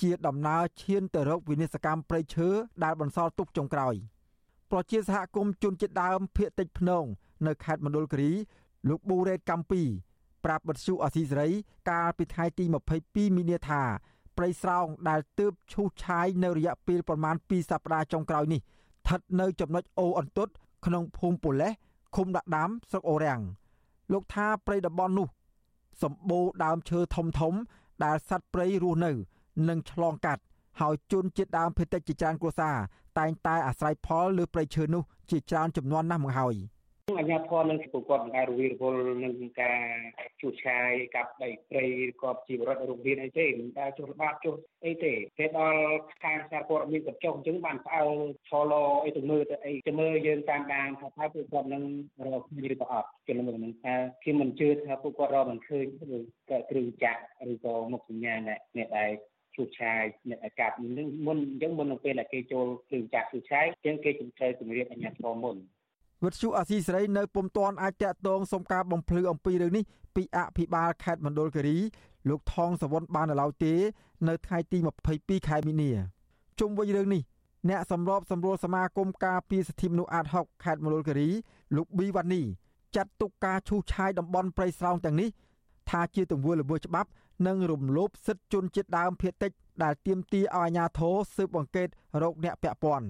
[0.02, 2.48] ជាដំណើរឈានទៅរកវិនិស្សកម្មព្រៃឈើ
[2.84, 3.96] ដែលបន្សល់ទុកចុងក្រោយ
[4.72, 7.04] ប្រជាសហគមន៍ជនជាតិដើមភៀកតិចភ្នង
[7.48, 8.32] នៅខេត្តមណ្ឌលគិរី
[8.90, 9.82] លោកប៊ូរ៉េតកំពី
[10.46, 11.50] ប្រាប់បទសុអសីសេរី
[11.90, 12.66] កាលពីថ្ងៃទី
[13.02, 13.82] 22មីនាថា
[14.38, 20.48] ព្រៃស្រោងដែលទើបឈូសឆាយនៅរយៈពេលប្រមាណ2សប្តាហ៍ចុងក្រោយនេះស្ថិតនៅចំណុចអូអន្ទុត
[20.86, 21.72] ក្នុងភូមិប៉ូលេស
[22.16, 23.42] ឃុំដាក់ដាមស្រុកអូរាំង
[24.12, 25.28] លោកថាព្រៃតំបន់នោះ
[26.02, 27.54] សម្បូរដើមឈើធំធំ
[28.04, 29.12] ដែលសត្វព្រៃរស់នៅ
[29.70, 30.42] និងឆ្លងកាត់
[30.82, 32.78] ហើយជនជាតិដើមភាគតិចជាច្រើនគ្រួសារ
[33.20, 36.56] តែងតែអាស្រ័យផលលើព្រៃឈើនោះជាច្រើនចំនួនណាស់មកហើយ។
[37.18, 39.80] អាជ្ញាធរនឹងពួកគាត់មិនដែលរវីរវល់នឹងការ
[40.42, 41.86] ជួសឆាយកាប់ដីព្រៃ
[42.22, 45.82] ក៏ជីវរដ្ឋរងមានអីទេមិនដែលចុះល្បាតចុះអីទេតែដល់
[46.24, 48.10] ខាងសារព័ត៌មានក៏ចុះអញ្ចឹងបានផ្អើល
[48.50, 48.74] ឆល
[49.06, 51.84] អីទៅមើលទៅអីទៅមើលយើងតាមដានថាតើពួកគាត់នឹង
[52.26, 53.94] រកឃើញឬក៏អត់គេនឹងនឹងថា
[54.26, 56.20] គេមិនជឿថាពួកគាត់រកមិនឃើញឬ
[56.50, 59.12] ក៏គ្រឿងចាក់ឬក៏មុខសញ្ញាអ្នកដែល
[59.56, 65.56] ជួសឆាយអ្នកអាកាសនឹងមុនអញ្ចឹងមុននឹងពេលដែលគេចូលគ្រឿងចាក់ជួសឆាយអញ្ចឹងគេជំរឿជំរាបអាជ្ញាធរមុន
[66.24, 69.84] វិទ្យុអាស៊ីសេរីនៅពុំទាន់អាចតាក់ទងសុំការបំភ្លឺអំពីរឿងនេះ
[70.16, 71.78] ពីអភិបាលខេត្តមណ្ឌលគិរី
[72.30, 73.74] លោកថងសវណ្ណបាននៅឡើយទេ
[74.28, 74.78] នៅថ្ងៃទី
[75.14, 75.92] 22ខែមីនា
[76.60, 77.22] ជុំវិញរឿងនេះ
[77.70, 81.30] អ្នកសម្របសម្រួលសមាគមការពារសិទ្ធិមនុស្សអាត6ខេត្តមណ្ឌលគិរី
[81.76, 82.42] លោកប៊ីវ៉ានី
[82.96, 85.30] ចាត់ទុកការឈូសឆាយតំបន់ព្រៃស្រោងទាំងនេះ
[85.90, 87.10] ថាជាទង្វើល្មើសច្បាប់
[87.48, 89.52] និងរំលោភសិទ្ធិជនជាតិដើមភាគតិច
[89.84, 91.88] ដែលទាមទារឲ្យអាជ្ញាធរស៊ើបអង្កេត
[92.22, 93.08] រោគអ្នកពាក់ព័ន្ធ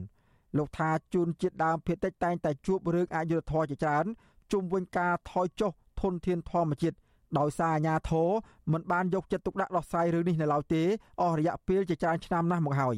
[0.57, 4.05] លោកថាជួនជាតិដើមភេតិចតែងតែជួបរឿងអយុត្តិធម៌ជាច្រើន
[4.51, 6.97] ជុំវិញការថយចុះធនធានធម្មជាតិ
[7.39, 8.29] ដោយសារអាញាធរ
[8.71, 10.83] មិនបានយកចិត្តទុកដាក់ដោះស្រាយរឿងនេះនៅឡើយទេ
[11.21, 12.97] អស់រយៈពេលជាច្រើនឆ្នាំណាស់មកហើយ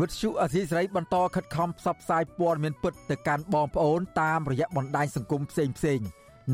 [0.00, 5.64] វិទ្យុអាស៊ីសេរីបន្តខិតខំផ្សព្វផ្សាយព័ត៌មានពិតទៅកាន់បងប្អូនតាមរយៈបណ្ដាញសង្គមផ្សេ
[5.98, 6.06] ងៗ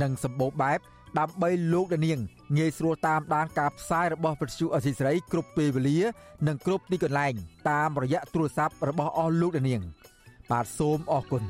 [0.03, 0.79] និងសម្បូរបែប
[1.19, 2.19] ដើម្បីលោកដានាង
[2.59, 5.99] ងាយស្រួលតាមដានការផ្សាយរបស់វិទ្យុអសីសេរីគ្រប់ពេលវេលា
[6.47, 7.35] និងគ្រប់ទីកន្លែង
[7.71, 9.81] តាមរយៈទូរស័ព្ទរបស់អស់លោកដានាង
[10.51, 11.43] បាទសូមអរគុណ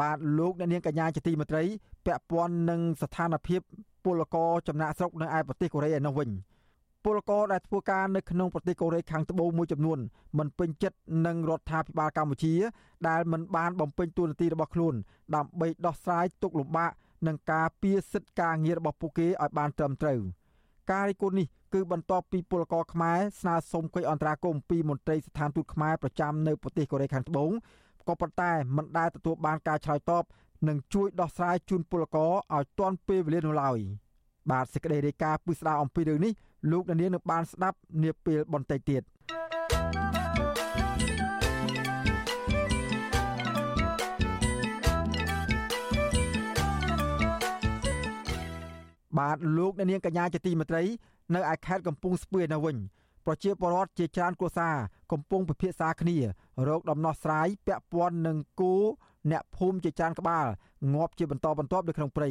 [0.00, 1.62] បាទលោកអ្នកនាងកញ្ញាជាទីមេត្រី
[2.06, 3.60] ពាក់ព័ន្ធនឹងស្ថានភាព
[4.04, 6.30] ពលករចំណាក់ស្រុកនៅឯប្រទេសកូរ៉េឯនោះវិញ
[7.04, 9.98] ពលករដែលធ្វើការនៅក្នុងប្រទេសកូរ៉េខាងត្បូងមួយចំនួន
[10.38, 12.54] មិនពេញចិត្តនឹងរដ្ឋាភិបាលកម្ពុជា
[13.08, 14.94] ដែលមិនបានបំពេញតួនាទីរបស់ខ្លួន
[15.34, 16.90] ដើម្បីដោះស្រាយទុក្ខលំបាក
[17.26, 20.20] និងការពារសិទ្ធិការងាររបស់ពួកគេឲ្យបានត្រឹមត្រូវ
[20.90, 27.50] ការរិះគន់នេះគឺបន្ទាប់ពីពលករខ្មែរស្នើសុំកិច្ចអន្តរាគមន៍ពីមន្ត្រីស្ថានទូតខ្មែរប្រចាំនៅប្រទេសកូរ៉េខាងត្បូង
[28.08, 30.24] ក៏ប៉ុន្តែមិនដែលទទួលបានការឆ្លើយតប
[30.68, 33.78] និងជួយដោះស្រាយជូនពលករឲ្យទាន់ពេលវេលានោះឡើយ
[34.50, 36.32] បាទសេចក្តីរាយការណ៍ពិស្ដារអំពីរឿងនេះ
[36.70, 39.02] លោកនាងនឹងបានស្ដាប់នាពេលបន្តិចទៀត
[49.18, 50.82] បាទលោកអ្នកនាងកញ្ញាជាទីមេត្រី
[51.34, 52.76] នៅឯខេត្តកំពង់ស្ពឺនៅវិញ
[53.26, 54.76] ប្រជាពលរដ្ឋជាច្រើនគ្រួសារ
[55.12, 56.16] កំពុងពិភាក្សាគ្នា
[56.68, 58.74] រោគដំណោះស្រាយពាក់ព័ន្ធនឹងគោ
[59.30, 60.46] អ្នកភូមិជាច្រើនក្បាល
[60.94, 62.30] ងាប់ជាបន្តបន្ទាប់នៅក្នុងព្រៃ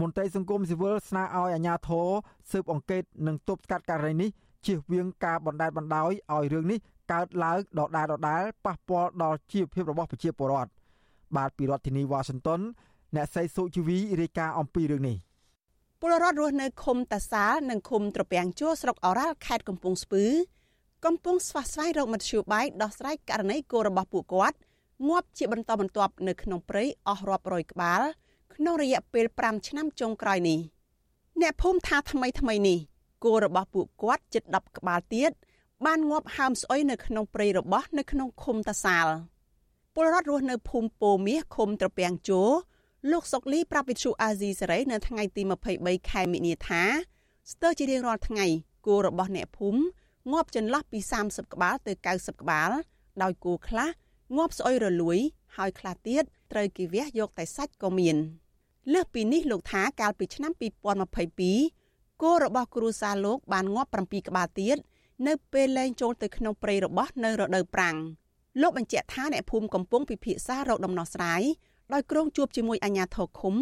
[0.00, 2.08] មន្ត្រីសង្គមស៊ីវិលស្នើឲ្យអាជ្ញាធរ
[2.50, 4.30] ស៊ើបអង្កេតនិងទប់ស្កាត់ករណីនេះ
[4.66, 6.78] ជៀសវាងការបណ្តែតបណ្តោយឲ្យរឿងនេះ
[7.12, 10.70] កើតឡើងដដែលដដែលប៉ះពាល់ដល់ជីវភាពរបស់ប្រជាពលរដ្ឋ
[11.36, 12.60] បាទពីរដ្ឋធានីវ៉ាស៊ីនតោន
[13.16, 15.16] អ្នកស្រីសុជីវីរាយការណ៍អំពីរឿងនេះ
[16.00, 20.24] ពលរដ្ឋរស់នៅឃុំតាសាលនិងឃុំត្រពាំងជួរស្រុកអូរ៉ាល់ខេត្តកំពង់ស្ពឺ
[21.04, 24.56] កំពុងស្វះស្វែងរកមធ្យោបាយដោះស្រាយករណីគោរបស់ពួកគាត់
[25.06, 28.02] ងាប់ជាបន្តបន្ទាប់នៅក្នុងព្រៃអស់រាប់រយក្បាល
[28.54, 30.58] ក្នុងរយៈពេល5ឆ្នាំចុងក្រោយនេះ
[31.40, 32.78] អ្នកភូមិថាថ្មីថ្មីនេះ
[33.24, 35.32] គោរបស់ពួកគាត់ជិត10ក្បាលទៀត
[35.86, 39.08] បានងាប់ហើមស្អុយនៅក្នុងព្រៃរបស់នៅក្នុងឃុំតាសាល
[39.94, 42.42] ពលរដ្ឋរស់នៅភូមិពោមាសឃុំត្រពាំងជោ
[43.10, 45.42] លោកសុកលីប្រាប់វិទ្យុអាស៊ីសេរីនៅថ្ងៃទី
[45.76, 46.82] 23ខែមិនិនាថា
[47.52, 48.46] ស្ទើរជារៀងរាល់ថ្ងៃ
[48.86, 49.80] គោរបស់អ្នកភូមិ
[50.32, 52.70] ងាប់ចន្លោះពី30ក្បាលទៅ90ក្បាល
[53.22, 53.88] ដោយគោខ្លះ
[54.36, 55.18] ងាប់ស្អុយរលួយ
[55.56, 56.22] ហើយខ្លះទៀត
[56.52, 58.16] ត្រូវគេវះយកតែសាច់ក៏មាន
[58.92, 60.52] លើសពីនេះលោកថាកាលពីឆ្នាំ
[61.36, 64.76] 2022គោរបស់គ្រួសារលោកបានងាប់7ក្បាលទៀត
[65.26, 67.96] នៅពេលលែងចូលទៅក្នុងព្រៃរបស់នៅរដូវប្រាំង
[68.60, 71.42] លោកបញ្ជាក់ថាអ្នកភូមិកំពុងពិភាក្សារកដំណោះស្រាយ
[71.92, 73.54] ដោយក្រុងជួបជាមួយអាជ្ញាធរឃុំ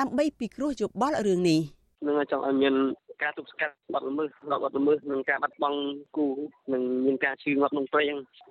[0.00, 1.60] ដើម្បីពិគ្រោះយោបល់រឿងនេះ
[2.06, 2.74] នឹងចង់ឲ្យមាន
[3.22, 5.80] ការទប់ស្កាត់បាត់ល្មើសរកបាត់ល្មើសនិងការបាត់បង់
[6.16, 6.26] គូ
[6.72, 8.02] និងមានការឈឺងាប់ក្នុងព្រៃ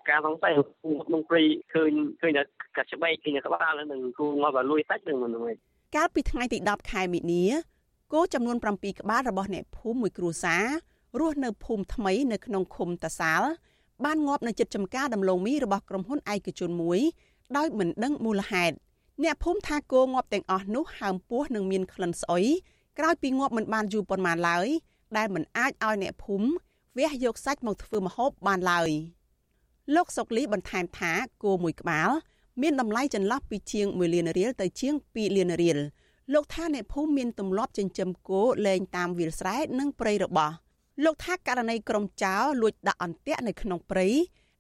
[0.10, 0.52] ការសង្ស័យ
[0.84, 1.42] គូងាប់ក្នុងព្រៃ
[1.74, 1.92] ឃើញ
[2.22, 2.44] ឃើញតែ
[2.78, 5.58] កាត់ច្បែកឃើញតែក្បាលនិងគូងាប់ឲ្យលួយសាច់នឹងមិនហ្នឹង
[5.96, 7.46] កាលពីថ្ងៃទី10ខែមិនិនា
[8.14, 10.66] គោចំនួន7ក្បាលរបស់អ្នកភូមិមួយគ្រួសារ
[11.20, 13.44] រស់នៅភូមិថ្មីនៅក្នុងឃុំតាសាល
[14.06, 17.00] បានងាប់នៅចិត្តចំការដំឡូងមីរបស់ក្រុមហ៊ុនឯកជនមួយ
[17.58, 18.76] ដោយមិនដឹងមូលហេតុ
[19.24, 22.46] អ្នកភូមិថាគោងាប់ទាំងអស់នោះហើមពោះនិងមានក្លិនស្អុយ
[23.00, 24.68] ក្រោយពីងាប់មិនបានយូរប៉ុន្មានឡើយ
[25.18, 26.48] ដែលមិនអាចឲ្យអ្នកភូមិ
[26.98, 28.90] វះយកសាច់មកធ្វើម្ហូបបានឡើយ
[29.96, 31.12] លោកសុកលីបន្ថែមថា
[31.44, 32.10] គោមួយក្បាល
[32.62, 35.78] មានតម្លៃចន្លោះពីជាង1លានរៀលទៅជាង2លានរៀល
[36.34, 40.54] លោកថាអ្នកភូមិមានទម្លាប់ចិញ្ចឹមគោលែងតាមវាលស្រែនិងព្រៃរបស់
[41.04, 44.08] លោកថាករណីក្រុមចោរលួចដាក់អន្ទាក់នៅក្នុងព្រៃ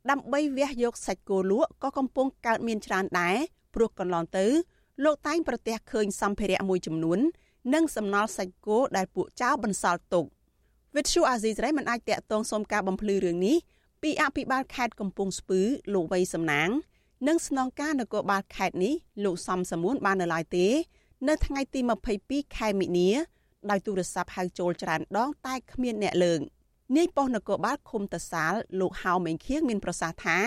[0.10, 3.38] ដើម្បីវះយកសាច់គោលក់ក៏កំពុងកើតមានច្រើនដែរ
[3.74, 4.46] ព្រោះកន្លងទៅ
[5.04, 7.20] លោកតែងប្រទះឃើញសម្ភារៈមួយចំនួន
[7.74, 10.26] និងសំណល់សាច់គោដែលពួកចៅបន្សល់ទុក
[10.96, 13.58] វិទ្យុអាស៊ីសេរីមិនអាចតាក់ទងសុំការបំភ្លឺរឿងនេះ
[14.02, 15.62] ពីអភិបាលខេត្តកំពង់ស្ពឺ
[15.94, 16.70] លោកវៃសំណាង
[17.28, 18.94] និងស្នងការនគរបាលខេត្តនេះ
[19.26, 20.68] លោកសំសមួនបាននៅឡើយទេ
[21.28, 21.80] នៅថ្ងៃទី
[22.18, 23.10] 22ខែមិនិនា
[23.70, 26.40] ដោយទូរស័ព្ទហៅចូលច្រើនដងតែគ្មានអ្នកលើក
[26.96, 30.40] នាយប៉ុស្តិ៍នគរបាលឃុំតសាលលោកហៅមេងខៀងមានប្រសាសន៍ថា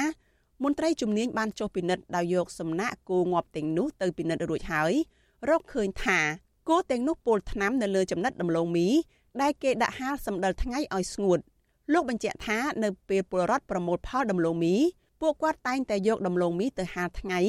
[0.62, 4.92] មន្ត្រីជំនាញបានចុះពិនិត្យដោយយកសំណាក់គោងាប់ទាំងនោះទៅពិនិត្យរួចហើយ
[5.48, 6.20] រកឃើញថា
[6.68, 8.88] គោទាំងនោះពោលថ្នាំនៅលើចំណិតដំឡូងមី
[9.42, 11.38] ដែលគេដាក់ហាលសម្ដិលថ្ងៃឲ្យស្ងួត
[11.92, 14.74] លោកបញ្ជាក់ថានៅពេលពលរដ្ឋប្រមូលផលដំឡូងមី
[15.20, 17.40] ពួកគាត់តែងតែយកដំឡូងមីទៅហាលថ្ងៃ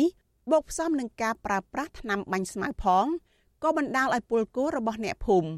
[0.51, 3.05] បូកផ្សំនឹងការប្រើប្រាស់ថ្នាំបាញ់ស្មៅផង
[3.63, 5.49] ក៏បណ្ដាលឲ្យពលគោរបស់អ្នកភូមិ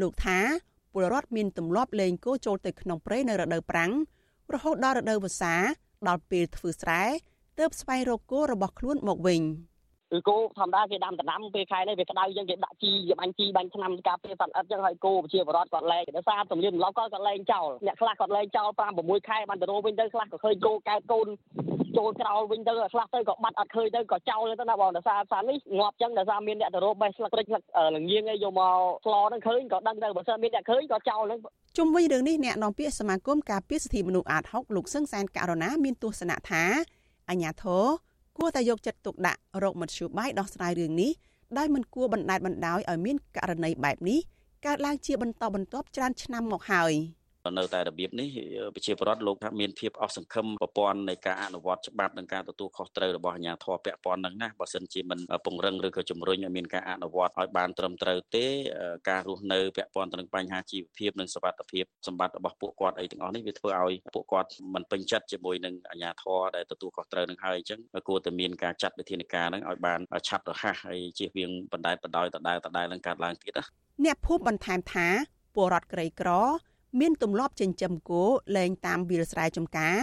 [0.00, 0.38] លោកថា
[0.92, 3.92] ពលរដ្ឋមានទម្លាប់លេងគោចូលទៅក្នុងព្រៃនៅរដូវប្រាំង
[4.54, 5.54] រហូតដល់រដូវវស្សា
[6.08, 7.02] ដល់ពេលធ្វើស្រែ
[7.58, 9.40] ទើបស្វែងរកគោរបស់ខ្លួនមកវិញ
[10.12, 21.28] គឺគោធម្មតាគេដាំដំណាំពេលខែនេះវាក្តៅអញ្ចឹងគេដាក់ជីយបាញ់ជីបាញ់ថ្នាំការពារសត្វល្អិតអញ្ចឹងហើយគោប្រជាពលរដ្ឋគាត់លែងដោយសារទំនៀមទម្លាប់គាត់គាត់លែងចោលអ្នកខ្លះគាត់លែងចោល5 6ខែបានទៅរវិញទៅខ្លះក៏ឃើញគោកែបកូន
[21.96, 27.62] ចូលក្រោលវិញទៅខ្លះទៅក៏បាត់អត់ឃើញទៅក៏ចោលទៅណាបងដោយសារសារនេះងាប់អញ្ចឹងដោយសារមានអ្នកទៅរកបេះស្លឹករិចស្លឹក
[27.96, 31.38] ល្ងៀងអីយកមកស្លហ្នឹងឃើញក៏ដឹងទៅបើសិនមានអ្នកឃើញក៏ចោលហ្នឹង
[31.78, 36.64] ជុំវិញរឿងនេះអ្នកនាំពាក្យសមាគមការពារសិទ្ធិមនុស្សអាត6លោកសឹងសានករណាមានទស្សនៈថា
[37.30, 37.86] អញ្ញាធរ
[38.40, 41.10] គួរតែយកចិត្តទុកដាក់រកមធ្យោបាយដោះស្រាយរឿងនេះ
[41.58, 44.18] ដោយមិនគួរបណ្តែតបណ្តោយឲ្យមានករណីបែបនេះ
[44.66, 46.92] កើតឡើងជាបន្តបន្ទាប់ច្រើនឆ្នាំមកហើយ
[47.58, 48.28] នៅតែរបៀបនេះ
[48.74, 58.46] ប្រជាពលរដ្ឋលោកថាមានភាពអស់សង្ឃឹមប្រព័ន្ធនៃការអនុវត្តច្បាប់និងការទទួលខុសត្រូវរបស់អាជ្ញាធរពាក់ព័ន្ធនឹងណាបើសិនជាមិនពង្រឹងឬក៏ជំរុញឲ្យមានការអនុវត្តឲ្យបានត្រឹមត្រូវទេ
[59.10, 73.64] ការរស់នៅពាក់ព័ន្ធទៅនឹងបញ្ហាជីវភាពនិងសុខភាពសម្បត្តិរបស់ពួកគាត់អីទាំងអស់នេះវាធ្វើឲ្យពួកគាត់មិនពេញចិត្តជាមួយនឹងអាជ្ញាធរដែលទទួលខុសត្រូវនឹងហើយអញ្ចឹងគួរតែមានការចាត់វិធានការហ្នឹងឲ្យបានឆាប់រហ័សហើយជៀសវាងបណ្តែតបណ្ដោយដដែលដដែលនឹងកើតឡើងទៀតណា
[74.04, 75.08] អ្នកភូមិបន្ថែមថា
[75.54, 76.30] ពលរដ្ឋក្រីក្រ
[76.99, 78.23] មានទម្លាប់ចិញ្ចឹមគោ
[78.57, 79.97] លែងតាមវាលស្រែចម្ការ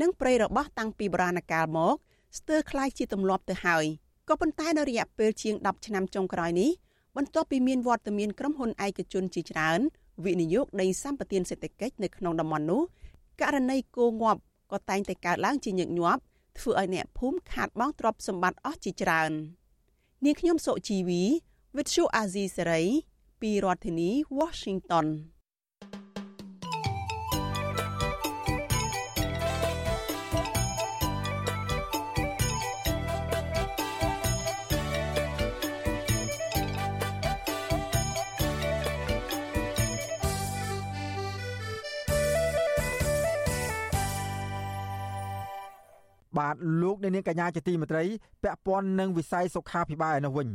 [0.00, 1.94] និងព្រៃរបស់តាំងពីបុរាណកាលមក
[2.38, 3.84] ស្ទើរคล้ายជាទម្លាប់ទៅហើយ
[4.28, 6.70] ក៏ប៉ុន្តែនៅរយៈពេលជាង10ឆ្នាំចុងក្រោយនេះ
[7.16, 9.80] បន្ទាប់ពីមានវត្តមានក្រុមហ៊ុនឯកជនជាច្រើន
[10.24, 12.82] វិនិយោគដីសម្បត្តិសេដ្ឋកិច្ចនៅក្នុងតំបន់នោះ
[13.40, 14.40] ករណីគោងាប់
[14.72, 16.22] ក៏តែងតែកើតឡើងជាញឹកញាប់
[16.58, 19.32] ធ្វើឲ្យអ្នកភូមិខាតបង់ទ្រព្យសម្បត្តិអស់ជាច្រើន
[20.24, 21.22] នាងខ្ញុំសុជីវី
[21.74, 22.86] With Shu Azizi Serai
[23.40, 25.06] ពីរដ្ឋធានី Washington
[46.37, 48.03] បាទលោកអ្នកនាងកញ្ញាជាទីមេត្រី
[48.43, 50.47] ពាក់ព័ន្ធនឹងវិស័យសុខាភិបាលឯនោះវិញ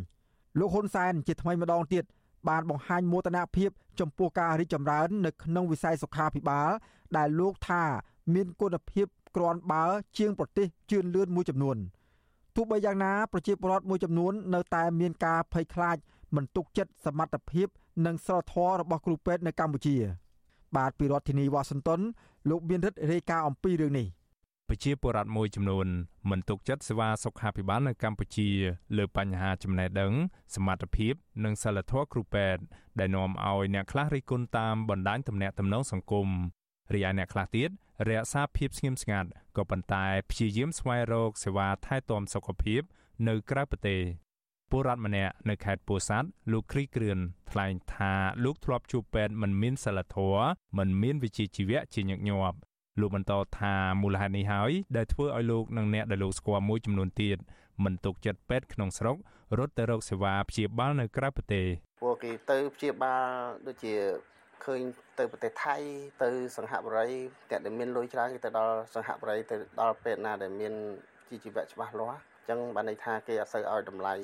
[0.59, 2.05] លោកហ៊ុនសែនជាថ្មីម្ដងទៀត
[2.49, 3.71] បានបង្ហាញមោទនភាព
[4.01, 6.69] ចំពោះការរីកចម្រើននៅក្នុងវិស័យសុខាភិបាល
[7.17, 7.83] ដែលលោកថា
[8.35, 9.07] មានគុណភាព
[9.37, 9.85] គ្រាន់បើ
[10.19, 11.77] ជាងប្រទេសជឿនលឿនមួយចំនួន
[12.57, 15.97] ទោះបីយ៉ាងណាប្រជាពលរដ្ឋមួយចំនួននៅតែមានការភ័យខ្លាច
[16.37, 17.69] មិនទុកចិត្តសមត្ថភាព
[18.07, 19.97] និងសិលធម៌របស់គ្រូពេទ្យនៅកម្ពុជា
[20.77, 22.01] បាទពីរដ្ឋធានីវ៉ាស៊ីនតោន
[22.51, 24.07] លោកមានរិទ្ធរាយការណ៍អំពីរឿងនេះ
[24.69, 25.87] ប្រជាពលរដ្ឋមួយចំនួន
[26.31, 28.49] មិនទុកចិត្តសេវាសុខាភិបាលនៅកម្ពុជា
[28.97, 30.13] លើបញ្ហាចំណេះដឹង
[30.55, 32.63] សមត្ថភាព និងសិលធម៌គ្រូពេទ្យ
[32.99, 36.29] ដែលនាំឲ្យអ្នកខ្លះរិះគន់តាមបណ្ដាញទំនាក់ទំនងសង្គម
[36.95, 37.71] រីឯអ្នកខ្លះទៀត
[38.09, 42.83] រក្សាភាពស្ងៀមស្ងាត់ក៏ប៉ុន្តែព្យាយាមស្វែងរកសេវាថែទាំសុខភាព
[43.29, 44.01] នៅក្រៅប្រទេស
[44.71, 47.19] ពលរដ្ឋម្នាក់នៅខេត្តពោធិ៍សាត់លោកគ្រីគ្រឿន
[47.51, 48.13] ថ្លែងថា
[48.45, 50.45] លោកធ្លាប់ជួបពេទ្យមិនមានសិលធម៌
[50.79, 52.59] មិនមានវិជ្ជាជីវៈជាញឹកញាប់
[53.01, 57.39] លោកបន្តថាមូលហេតុនេះហើយដែលធ្វើឲ្យលោកនិងអ្នកដែលលោកស្គាល់មួយចំនួនទៀត
[57.85, 59.17] មិនទុកចិត្តពេទ្យក្នុងស្រុក
[59.59, 61.67] រត់ទៅរកសេវាព្យាបាលនៅក្រៅប្រទេស
[62.03, 63.27] ពួកគេទៅព្យាបាល
[63.67, 63.95] ដូចជា
[64.65, 64.81] ឃើញ
[65.19, 65.77] ទៅប្រទេសថៃ
[66.23, 67.11] ទៅសង្ហបុរី
[67.51, 70.73] តែដែលមានលុយច្រើនគេទៅដល់សង្ហបុរីទៅដល់ពេទ្យណាដែលមាន
[71.29, 74.15] ជីជីវៈច្បាស់លាស់អញ្ចឹងបានន័យថាគេអត់សូវឲ្យតម្លៃ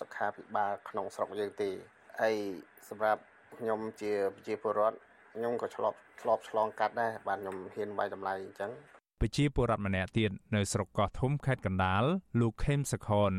[0.00, 1.70] សុខាភិបាលក្នុងស្រុកយើងទេ
[2.20, 2.36] ហើយ
[2.88, 3.22] សម្រាប់
[3.58, 4.96] ខ្ញុំជាប្រជាពលរដ្ឋ
[5.34, 8.70] ខ្ញុំក៏ឆ្លប់ ឆ្លប់ឆ្លងកាត់ដែរបាទខ្ញុំហ៊ានវាយតម្លៃអញ្ចឹង
[9.20, 12.04] ប្រជាពលរដ្ឋម្នាក់ទៀតនៅស្រុកកោះធំខេត្តកណ្ដាល
[12.40, 13.32] លោកខេមសខន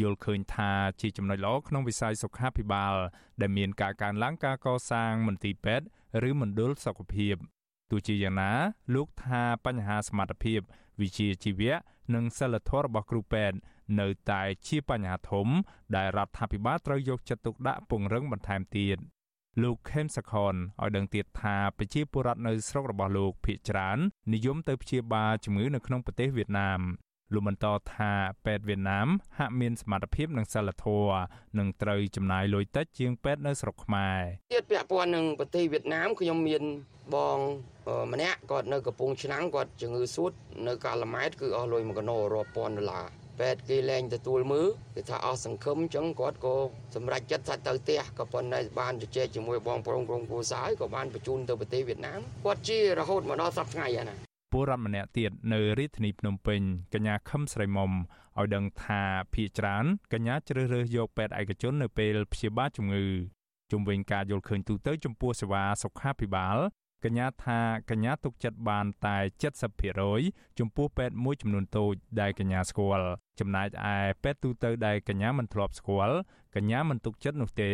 [0.00, 2.94] យល់ឃើញថាជាចំណុចល្អក្នុងវិស័យសុខាភិបាល
[3.40, 5.86] ដែលមានការកើនឡើងការកសាងមន្ទីរពេទ្យ
[6.28, 7.36] ឬមណ្ឌលសុខភាព
[7.90, 8.52] ទោះជាយ៉ាងណា
[8.94, 10.60] លោកថាបញ្ហាសមត្ថភាព
[11.00, 11.74] វិជ្ជាជីវៈ
[12.14, 13.56] និងសិលធម៌របស់គ្រូពេទ្យ
[14.00, 15.46] នៅតែជាបញ្ហាធំ
[15.96, 18.98] ដែលរដ្ឋាភិបាលត្រូវយកចិត្តទុកដាក់ពង្រឹងបន្ថែមទៀត
[19.62, 23.98] លោកខេមសខនឲ្យដឹងទៀតថាប្រជាពលរដ្ឋនៅស្រុករបស់លោកភ ieck ច្រើន
[24.34, 26.80] និយមទៅព្យាបាលជំងឺនៅក្នុងប្រទេសវៀតណាម
[27.32, 28.12] លោកបន្តថា
[28.44, 31.18] ពេទ្យវៀតណាមហាក់មានសមត្ថភាពនិងសិលធម៌
[31.58, 34.20] និងត្រូវចំណាយលុយតិចជាងពេទ្យនៅស្រុកខ្មែរ
[34.52, 36.62] ទៀតពាក់ព័ន្ធនឹងប្រទេសវៀតណាមខ្ញុំមាន
[37.14, 37.38] បង
[38.12, 40.32] ម្នាក់គាត់នៅកំពង់ឆ្នាំងគាត់ជំងឺសួត
[40.66, 43.06] នៅកាឡាម៉ែតគឺអស់លុយមួយកណោរាប់ពាន់ដុល្លារ
[43.40, 46.56] ពេទ្យគេលែងទទួលមើលគេថាអស់សង្ឃឹមអញ្ចឹងគាត់ក៏
[46.94, 54.18] សម្រេចចិត្តថាទៅផ្ទះក៏ប៉ុន្តែបានជជែកជាមួយបងប្រុសក្រុមគ្រួសារក៏បានបញ្ជូនទៅប្រទេសវៀតណាមគាត់ជារហូតមកដល់សប្តាហ៍ថ្ងៃហ្នឹង
[54.52, 56.60] ពលរដ្ឋម្នាក់ទៀតនៅរាជធានីភ្នំពេញ
[56.94, 57.90] កញ្ញាខឹមស្រីមុំ
[58.38, 59.02] ឲ្យដឹងថា
[59.34, 63.04] ភ ieck ច្រើនកញ្ញាជ្រើសរើសយកពេទ្យឯកជននៅពេលព្យាបាលជំងឺ
[63.70, 66.58] ជុំវិញការយល់ឃើញទូទៅចំពោះសេវាសុខាភិបាល
[67.06, 69.16] កញ្ញាថាកញ្ញាទុកចិត្តបានតែ
[69.88, 73.08] 70%ចំពោះពេទ្យមួយចំនួនតូចដែលកញ្ញាស្គាល់
[73.40, 76.16] ចំណែកឯពេទ្យទូទៅដែលកញ្ញាមិនធ្លាប់ស្គាល់
[76.56, 77.70] កញ្ញាមិនទុកចិត្តនោះទេ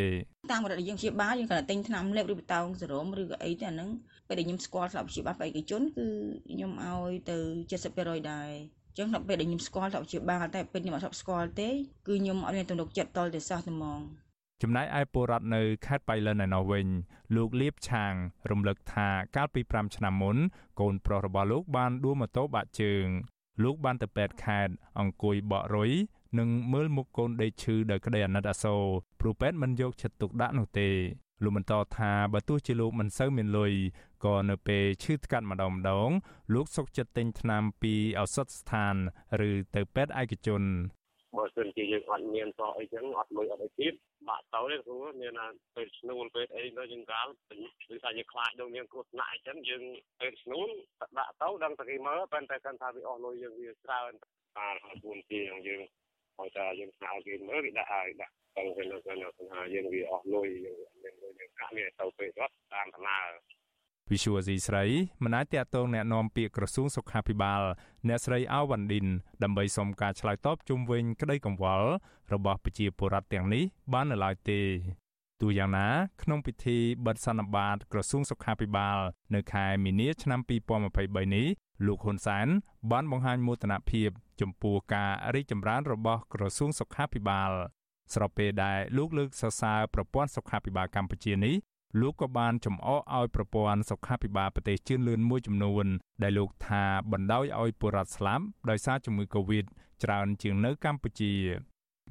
[0.52, 3.90] តាមរដ្ឋយើងព្យាបាលយើងគ្រាន់តែទិញថ្នាំលេបឬបតោងសេរ៉ូមឬក៏អីទៅអាហ្នឹង
[4.28, 6.06] ពេលដែលខ្ញុំស្គាល់ស្លាប់ព្យាបាលបេក្ខជនគឺ
[6.50, 7.38] ខ្ញុំឲ្យទៅ
[7.78, 8.50] 70%ដែរ
[8.98, 14.00] ចឹងដល់ពេលដែលខ្ញុំស្គាល់ថាព្យាបាលតែពេលខ្ញុំអត់ស្គាល់ទេគឺខ្ញុំអត់មានទំនុកចិត្តតលទេសោះតែហ្មង
[14.64, 16.86] ចំណែកឯពលរដ្ឋនៅខេត្តបៃលិនឯណោះវិញ
[17.36, 18.12] លោកលៀបឆាង
[18.50, 20.36] រំលឹកថាកាលពី5ឆ្នាំមុន
[20.80, 23.06] កូនប្រុសរបស់លោកបានដួលម៉ូតូបាក់ជើង
[23.62, 25.90] លោកបានទៅពេទ្យខេត្តអង្គុយបករុយ
[26.38, 28.84] និងមើលមុខកូនដេកឈឺដោយក្តីអាណិតអាសូរ
[29.20, 30.88] ព្រោះពេទ្យមិនយកចិត្តទុកដាក់នោះទេ
[31.42, 33.72] លោកបន្តថាបើទោះជាលោកមិនសូវមានលុយ
[34.24, 36.10] ក៏នៅពេលឈឺថ្កាត់ម្ដងម្ដង
[36.54, 38.94] លោកសុកចិត្តទិញថ្នាំពីឱសថស្ថាន
[39.48, 40.62] ឬទៅពេទ្យឯកជន
[41.36, 43.94] បើសិនជាយើងអត់មានសអីចឹងអត់លុយអត់អីទៀត
[44.28, 45.46] បាក់ទៅទេគ្រូមានណា
[45.76, 47.26] ពេលស្នូលពេលអីទៅយើងកាល
[47.88, 49.82] គឺថាយើងខ្លាចដូចមានគ្រោះថ្នាក់អញ្ចឹងយើង
[50.20, 50.68] ពេលស្នូល
[51.18, 54.12] ដាក់ទៅដឹងតែគេមើលប៉ុន្តែគាត់ថាវាអស់លុយយើងវាច្រើន
[54.56, 55.80] បាទពួនជាយើង
[56.38, 58.98] ហើយថាយើងថាគេមើលគេដាក់ឲ្យដាក់ទៅទៅទៅ
[59.52, 63.26] ថាយើងវាអស់លុយយើងមានលុយយើងកាក់វាទៅពេលរត់តាមដំណើរ
[64.11, 64.83] វិសុវអេស៊ីស្រី
[65.23, 67.61] មិនអាចតាក់ទងแนะនាំពាក្យក្រសួងសុខាភិបាល
[68.07, 69.07] អ្នកស្រីអាវ៉ាន់ឌិន
[69.43, 71.89] ដើម្បីសុំការឆ្លើយតបជុំវិញក្តីកង្វល់
[72.33, 73.63] របស់ប្រជាពលរដ្ឋទាំងនេះ
[73.93, 74.61] បាននៅឡើយទេ
[75.41, 75.87] ទូយ៉ាងណា
[76.21, 78.99] ក្នុងពិធីបិទសន្និបាតក្រសួងសុខាភិបាល
[79.35, 80.39] នៅខែមីនាឆ្នាំ
[80.87, 81.47] 2023នេះ
[81.85, 82.47] លោកហ៊ុនសែន
[82.91, 84.09] បានបង្ហាញមោទនភាព
[84.41, 87.51] ចំពោះការរីកចម្រើនរបស់ក្រសួងសុខាភិបាល
[88.13, 91.55] ស្របពេលដែលលោកលើកសរសើរប្រព័ន្ធសុខាភិបាលកម្ពុជានេះ
[92.00, 95.86] លោកក៏បានចំអកឲ្យប្រព័ន្ធសុខាភិបាលប្រទេសជឿនលឿនមួយចំនួន
[96.22, 99.64] ដែលលោកថាបណ្ដោយឲ្យពលរដ្ឋស្លាប់ដោយសារជំងឺ Covid
[100.02, 101.32] ច្រើនជាងនៅកម្ពុជា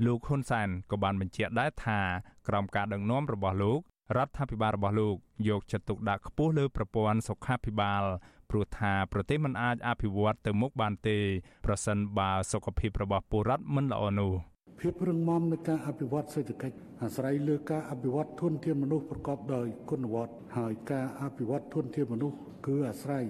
[0.06, 2.00] លោកហ៊ុនសែនក៏បានបញ្ជាក់ដែរថា
[2.48, 3.80] ក្រោមការដឹកនាំរបស់លោក
[4.18, 5.16] រដ្ឋាភិបាលរបស់លោក
[5.50, 8.04] យកចិត្តទុកដាក់ខ្ពស់លើប្រព័ន្ធសុខាភិបាល
[8.50, 11.18] ព្រោះថាប្រទេសមិនអាចអភិវឌ្ឍទៅមុខបានទេ
[11.66, 14.34] ប្រសិនបើសុខភាពរបស់ពលរដ្ឋមិនល្អនោះ។
[14.86, 22.36] ភាពរឹងមាំនៃការអភិវឌ្ឍសេដ្ឋកិច្ចអាស្រ័យលើការអភិវឌ្ឍធនធានមនុស្សប្រកបដោយគុណវត្តហើយការអភិវឌ្ឍធនធានមនុស្ស
[22.68, 23.26] គឺអាស្រ័យ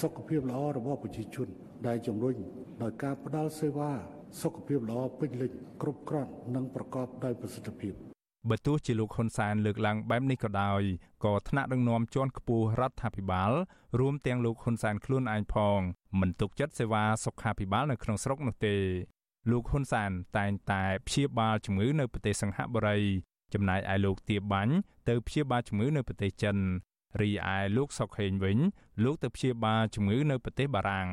[0.00, 1.48] សុខភាពល្អរបស់ប្រជាជន
[1.86, 2.36] ដែលជំរុញ
[2.82, 3.90] ដោយការផ្ដល់សេវា
[4.42, 5.52] សុខភាពល្អពេញលេញ
[5.82, 7.94] គ្រប់គ្រាន់និងប្រកបដោយប្រសិទ្ធភាព
[8.50, 10.82] បើទោះជាលោកហ៊ុនសែនលើកឡើងបែបនេះក៏ដោយ
[11.24, 13.52] ក៏ថ្នាក់ដឹកនាំជាន់ខ្ពស់រដ្ឋាភិបាល
[14.00, 15.80] រួមទាំងលោកហ៊ុនសែនខ្លួនឯងផង
[16.20, 18.76] មិនទុកចិត្តសេវាសុខាភិបាលនៅក្នុងស្រុកនោះទេ
[19.50, 22.98] លោកហ៊ុនសានតែងតែព្យាបាលជំងឺនៅប្រទេសសង្ហបុរី
[23.54, 24.74] ចំណែកឯលោកទៀបាញ់
[25.08, 26.56] ទៅព្យាបាលជំងឺនៅប្រទេសចិន
[27.20, 28.58] រីឯលោកសុកហេងវិញ
[29.04, 31.08] លោកទៅព្យាបាលជំងឺនៅប្រទេសបារាំង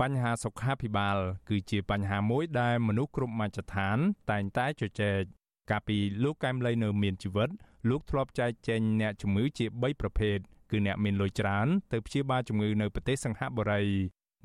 [0.00, 3.98] បញ្ហាសុខាភិបាល គឺជាបញ្ហាមួយដែលមនុស្សគ្រប់មជ្ឈដ្ឋាន
[4.30, 5.20] តែងតែជជែក
[5.70, 7.50] កាលពីលោកកែមលីនៅមានជីវិត
[7.88, 10.38] លោកធ្លាប់ចែកចែងអ្នកជំងឺជា3ប្រភេទ
[10.70, 13.82] គឺអ្នកមានលុយច្រើនទៅព្យាបាលជំងឺនៅប្រទេសសង្ហបុរី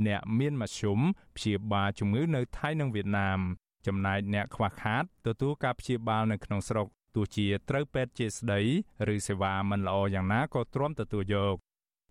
[0.07, 0.99] អ្នកមានមធ្យម
[1.37, 3.39] ព្យាបាលជំងឺនៅថៃនិងវៀតណាម
[3.87, 8.61] ចំណែកអ្នកខ្វះខាតទទួលការព្យាបាលនៅក្នុងស្រុកទោះជាត្រូវពេទ្យជាស្ដី
[9.13, 11.55] ឬសេវាមិនល្អយ៉ាងណាក៏ទ្រាំទទួលយក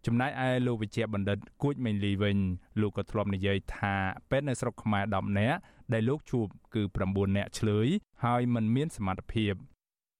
[0.07, 2.39] ចំណែកឯលោកវិជ្ជបណ្ឌិតគួចមេងលីវិញ
[2.81, 3.95] លោកក៏ធ្លាប់និយាយថា
[4.31, 5.59] ពេទ្យនៅស្រុកខ្មែរ10នាក់
[5.93, 7.89] ដែលលោកជួបគឺ9នាក់ឆ្លើយ
[8.25, 9.55] ហើយមិនមានសមត្ថភាព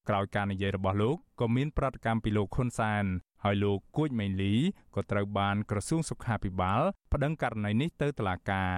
[0.09, 3.05] ក្រោយការនិយាយរបស់លោកក៏មានប្រតិកម្មពីលោកខុនសាន
[3.45, 4.55] ហើយលោកគួចមេងលី
[4.95, 6.81] ក៏ត្រូវបានក្រសួងសុខាភិបាល
[7.13, 8.73] ប្តឹងករណីនេះទៅតុលាការ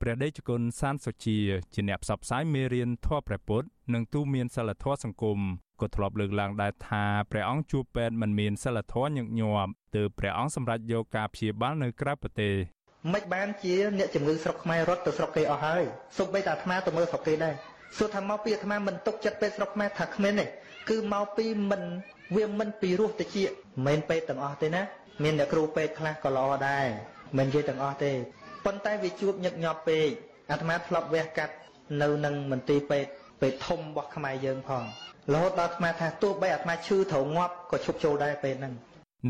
[0.00, 1.38] ព្រះដេចគុណសានសុជា
[1.74, 5.38] ជាអ្នកផ្សព្វផ្សាយមេរៀនធម៌ព្រះពុទ្ធនិងទូមានសិលធម៌សង្គម
[5.80, 12.54] ក៏ធ្លាប់លើកឡើងដែរថាព្រះអង្គជួបពេទ្យមិនមានសិលធម៌ញឹកញាប់ទើបព្រះអង្គសម្រេចយកការព្យាបាលនៅក្រៅប្រទេស
[13.12, 15.82] មិនបានជាអ្នកជំងឺស្រុកខ្មែររត់ទៅស្រុកគេអស់ហើយ
[16.18, 17.54] សូម្បីតែអាត្មាទៅមើលស្រុកគេដែរ
[17.96, 20.46] សួរថាមកពីអាត្មាមិនទុកចិត្តពេទ្យស្រុកខ្មែរថាគ្មានទេ
[20.90, 21.82] គឺមកពីមិន
[22.36, 23.36] វាមិនពីរោះតិច
[23.86, 24.82] មិនពេទ្យទាំងអស់ទេណា
[25.22, 26.86] មានអ្នកគ្រូពេទ្យខ្លះក៏ល្អដែរ
[27.36, 28.12] មិននិយាយទាំងអស់ទេ
[28.64, 30.08] ប៉ុន្តែវាជួបញឹកញាប់ពេក
[30.50, 31.54] អាត្មាធ្លាប់វះកាត់
[32.02, 33.10] នៅនឹងមន្ទីរពេទ្យ
[33.40, 34.84] ពេទ្យធំរបស់ខ្មែរយើងផង
[35.32, 38.74] រហូតដល់អាត្មាថាទោះបីអាត្មាឈឺត្រូវងាប់ក៏ឈប់ចូលដែរពេលហ្នឹង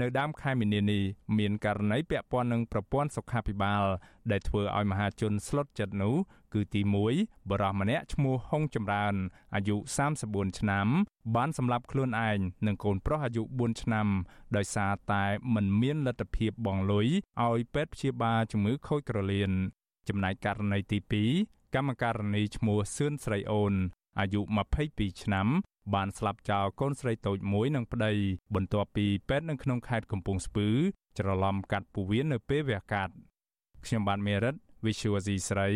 [0.01, 1.03] នៅដើមខែមីនានេះ
[1.39, 3.85] មានករណីពាក់ព័ន្ធនឹងប្រព័ន្ធសុខាភិបាល
[4.31, 6.15] ដែលធ្វើឲ្យមហាជនស្លុតចិត្តនោះ
[6.55, 6.81] គឺទី
[7.17, 9.15] 1បរិះម្នាក់ឈ្មោះហុងចម្រើន
[9.55, 9.77] អាយុ
[10.19, 10.87] 34ឆ្នាំ
[11.37, 14.07] បានសម្លាប់ខ្លួនឯងនិងកូនប្រុសអាយុ4ឆ្នាំ
[14.57, 15.25] ដោយសារតែ
[15.55, 17.09] មិនមានលទ្ធភាពបង់លុយ
[17.47, 19.51] ឲ្យពេទ្យព្យាបាលជំងឺខូចក្រលៀន
[20.09, 20.99] ចំណែកករណីទី
[21.39, 23.75] 2កម្មការនីឈ្មោះសឿនស្រីអូន
[24.19, 24.41] អាយុ
[24.83, 25.49] 22ឆ្នាំ
[25.95, 28.13] បានស្លាប់ចោលកូនស្រីតូចមួយនិងប្តី
[28.55, 30.69] បន្ទាប់ពីពេទ្យនៅក្នុងខេត្តកំពង់ស្ពឺ
[31.19, 33.15] ច្រឡំកាត់ពោះវៀននៅពេលវះកាត់
[33.85, 34.55] ខ្ញុំបាទមេរិត
[34.85, 35.69] Visual C ស្រី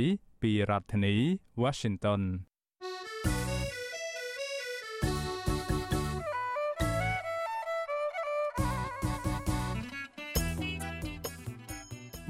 [0.42, 1.14] ពីរដ្ឋធានី
[1.62, 2.22] Washington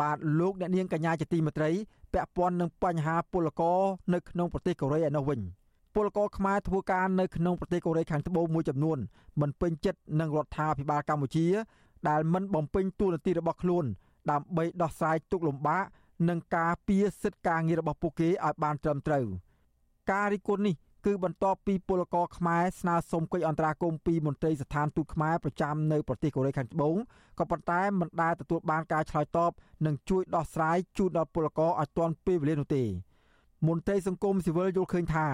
[0.00, 1.70] បាទលោកអ្នកនាងកញ្ញាជាទីមេត្រី
[2.12, 3.80] ពាក់ព័ន្ធនឹងបញ្ហាពលករ
[4.14, 5.40] នៅក្នុងប្រទេសកូរ៉េឯនោះវិញ
[5.94, 8.98] ពលករខ្មែរធ្វើការនៅក្នុងប្រទេសកូរ៉េខាងត្បូងមួយចំនួន
[9.40, 11.46] មិនពេញចិត្តនឹងរដ្ឋាភិបាលកម្ពុជា
[12.08, 13.84] ដែលមិនបំពេញតួនាទីរបស់ខ្លួន
[14.30, 15.84] ដើម្បីដោះស្រាយទុកលំបាក
[16.28, 19.26] និងការពារសិទ្ធិការងាររបស់ពួកគេឲ្យបានត្រឹមត្រូវ
[20.12, 20.74] ការរិះគន់នេះ
[21.06, 26.96] គឺបន្ទាប់ពីពលករខ្មែរស្នើសុំកិច្ចអន្តរាគមន៍ពីមន្ត្រីស្ថានទូតខ្មែរប្រចាំនៅប្រទេសកូរ៉េខាងត្បូង
[27.38, 29.50] ក៏ប៉ុន្តែមិនដែលទទួលបានការឆ្លើយតប
[29.86, 32.84] និងជួយដោះស្រាយជូនដល់ពលករឲ្យទាន់ពេលវេលានោះទេ
[33.68, 35.32] មន្ត្រីសង្គមស៊ីវិលយល់ឃើញថារ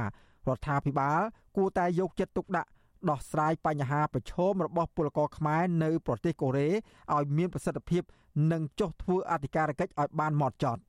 [0.56, 1.20] ដ្ឋាភិបាល
[1.56, 2.70] គួរតែយកចិត្តទុកដាក់
[3.10, 6.68] ដោះស្រាយបញ្ហាប្រឈមរបស់ពលករខ្មែរនៅប្រទេសកូរ៉េ
[7.14, 8.02] ឲ្យមានប្រសិទ្ធភាព
[8.52, 10.82] និងចុះធ្វើអធិការកិច្ចឲ្យបានម៉ត់ចត់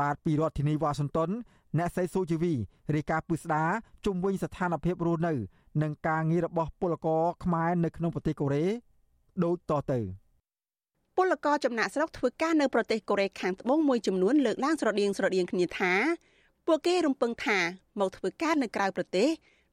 [0.00, 1.30] បាទពីរដ្ឋធានីវ៉ាស៊ីនតោន
[1.78, 2.52] អ្នកស្រីស៊ូជីវី
[2.94, 3.68] រាយការណ៍ពីស្ដារ
[4.04, 5.34] ជុំវិញស្ថានភាពរស់នៅ
[5.82, 8.64] និងការងាររបស់ពលករខ្មែរនៅក្នុងប្រទេសកូរ៉េ
[9.44, 10.00] ដូចតទៅ
[11.16, 15.92] ពលករចំណាក់ស្រុកធ្វើការនៅប្រទេសកូរ៉េខាងត្បូងមួយចំនួនលើកឡើងស្រដៀងស្រដៀងគ្នាថា
[16.66, 17.58] ពួកគេរំពឹងថា
[18.00, 19.28] មកធ្វើការនៅក្រៅប្រទេស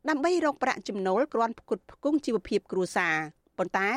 [0.09, 3.15] ដើម្បីរកប្រាក់ចំណូលគ្រាន់ផ្គត់ផ្គង់ជីវភាពគ្រួសារ
[3.57, 3.89] ប៉ុន្តែ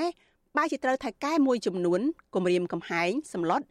[0.56, 2.00] បែរជាត្រូវថៃកែមួយចំនួន
[2.34, 3.62] គម្រាមកំហែងសម្លុត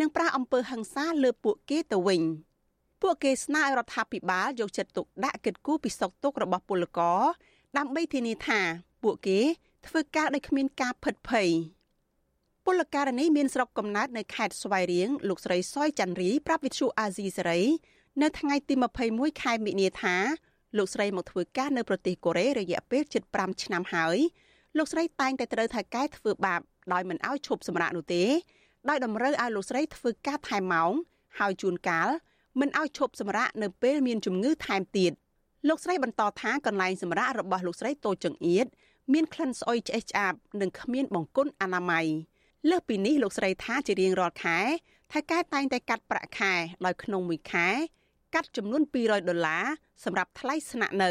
[0.00, 2.22] និងប្រាអំពើហិង្សាលើពួកគេទៅវិញ
[3.02, 7.22] ពួកគេស្នើឲ្យរដ្ឋាភិបាលយកចិត្តទុកដាក់កិត្តគូពីសុខទុក្ខរបស់ពលករ
[7.76, 8.60] ដើម្បីធានាថា
[9.02, 9.40] ពួកគេ
[9.86, 11.48] ធ្វើការដោយគ្មានការផិតភ័យ
[12.66, 17.60] ពលករនេះមានស្រុកកំណើតនៅខេត្តស្វាយរៀងលោកស្រីសយច័ន្ទរីប្រាប់វិទ្យុអាស៊ីសេរី
[18.22, 18.74] នៅថ្ងៃទី
[19.08, 20.16] 21ខែមិនិនាថា
[20.76, 24.18] លោកស្រីមកធ្វើការនៅប្រទេសកូរ៉េរយៈពេល75ឆ្នាំហើយ
[24.78, 26.60] លោកស្រីតែងតែត្រូវថៅកែធ្វើបាប
[26.92, 28.24] ដោយមិនអោយឈប់សម្រាកនោះទេ
[28.88, 30.92] ដោយតម្រូវឲ្យលោកស្រីធ្វើការថែមម៉ោង
[31.38, 32.08] ហើយជួនកាល
[32.60, 35.12] មិនឲ្យឈប់សម្រាកនៅពេលមានជំងឺថែមទៀត
[35.68, 38.66] លោកស្រីបន្តថាកន្លែងសម្រាករបស់លោកស្រីតូចចង្អៀត
[39.12, 42.06] មានក្លិនស្អុយឆ្អេះឆ្អាបនិងគ្មានបង្គន់អនាម័យ
[42.70, 44.58] លើសពីនេះលោកស្រីថាជារៀងរាល់ខែ
[45.12, 46.52] ថៅកែតែងតែកាត់ប្រាក់ខែ
[46.84, 47.68] ដោយក្នុងមួយខែ
[48.34, 49.64] កាត់ចំនួន200ដុល្លារ
[50.04, 51.06] សម្រាប់ថ្លៃស្នាក់ន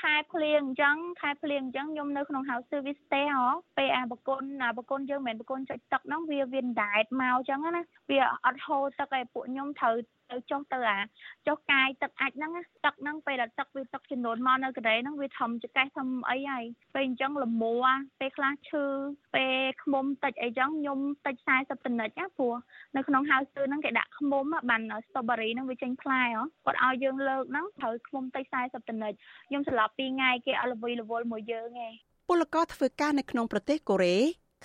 [0.00, 3.46] ខែភ្លៀងអញ្ចឹងខែភ្លៀងអញ្ចឹងខ្ញុំនៅក្នុង house service stay ហ៎
[3.78, 9.94] ពេលអាបកុនអាបកុនយើងមិនមែនបកុនចុចទឹកហ្នឹងវាវាដែតមកអញ្ចឹងណាវាអត់ហូរទឹកឯពួកខ្ញុំត្រូវ
[10.30, 10.98] ទៅចុះទៅអា
[11.46, 12.52] ចុះកាយទឹកអាចហ្នឹង
[12.84, 16.64] ទឹកហ្នឹងពេលដែលទឹកវាទឹកចំនួនមកនៅកន្លែងហ្នឹងវាធំចកេះធំអីហើយ
[16.94, 17.74] ពេលអញ្ចឹងលមួ
[18.20, 18.84] ពេលខ្លះឈឺ
[19.34, 22.54] ពេលខ្មុំតិចអីចឹងខ្ញុំតិច40តនិចណាព្រោះ
[22.96, 29.12] នៅក្នុងហៅស្ទើហ្នឹងគេដាក់ខ្មុំបាន strawberry ហ្នឹងវាចេញផ្លែហ៎គាត់ឲ្យយើងលើកហ្នឹងត្រូវខ្មុំតិច40តនិច
[29.48, 31.92] ខ្ញុំស្លាប់2ថ្ងៃគេអត់ល្វីល្វល់មួយយើងឯង
[32.28, 34.16] ពលករធ្វើការនៅក្នុងប្រទេសកូរ៉េ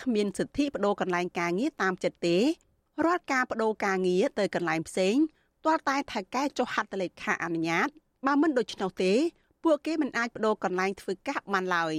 [0.01, 2.38] គ្មានសិទ្ធិបដូរកន្លែងការងារតាមចិត្តទេ
[3.05, 5.16] រាល់ការបដូរការងារទៅកន្លែងផ្សេង
[5.66, 7.89] ទាល់តែថៅកែចុះហត្ថលេខាអនុញ្ញាត
[8.26, 9.14] បើមិនដូច្នោះទេ
[9.64, 11.95] ពួកគេមិនអាចបដូរកន្លែងធ្វើការបានឡើយ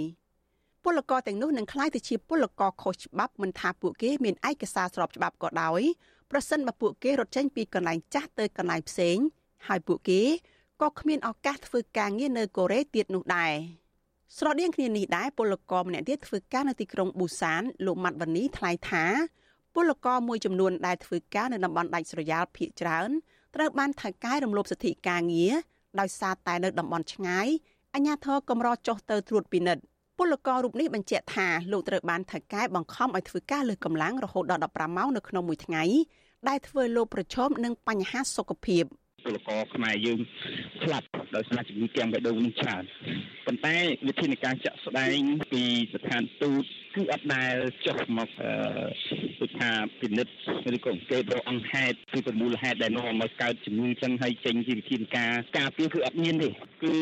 [0.85, 5.83] ពលករទាំងនោះនឹងក្លាយទៅជាពលករខុសច្បាប់មិនថាពួកគេមានឯកសារស្របច្បាប់ក៏ដោយ
[6.31, 9.17] ប្រសិនបើពួកគេរត់ចេញពីកន្លែងចាស់ទៅកន្លែងផ្សេង
[9.67, 10.23] ហើយពួកគេ
[10.83, 13.53] ក៏គ្មានឱកាសធ្វើការងារនៅកូរ៉េទៀតនោះដែរ
[14.37, 19.05] ស្រដៀងគ្នានេះដែរពលករម្នាក់ទៀតធ្វើការនៅទីក្រុងប៊ូសានលោកម៉ាត់វ៉ានីថ្លែងថា
[19.75, 23.11] ពលករមួយចំនួនដែលធ្វើការនៅតំបន់ដាច់ស្រយាលភៀកច្រើន
[23.55, 25.53] ត្រូវបានថៅកែរំលោភសិទ្ធិការងារ
[26.01, 27.49] ដោយសារតែនៅតំបន់ឆ្ងាយ
[27.95, 29.83] អាជ្ញាធរកម្រចុះទៅត្រួតពិនិត្យ
[30.19, 35.85] ពលកររូបនេះបញ្ជាក់ថាលោកត្រូវបានថៅកែបង្ខំឲ្យធ្វើការលើកម្លាំងរហូតដល់15ម៉ោងនៅក្នុងមួយថ្ងៃ
[36.49, 38.85] ដែលធ្វើលោកប្រឈមនឹងបញ្ហាសុខភាព
[39.25, 40.19] ពលករខ្មែរយើង
[40.83, 41.07] ស្លាប់
[41.37, 42.85] ដោយសារជំងឺទាំងបេះដូងនេះច្រើន
[43.47, 43.77] ប៉ុន្តែ
[44.09, 45.19] វិធានការចាក់ស្ដែង
[45.53, 45.63] ពី
[45.95, 46.65] ស្ថានទូត
[46.95, 47.55] គឺអត់ដែល
[47.87, 48.53] ចុះមកអឺ
[49.41, 49.71] ដូចថា
[50.01, 50.33] ពិនិត្យ
[50.77, 56.49] ឬក៏អង្កេតរកអង្គហេតុគឺប្រមូលហេតុដែលនាំមកកើតជំងឺចឹងហើយចេញជាវិធានការការពារគឺអត់មានទេ
[56.83, 56.95] គឺ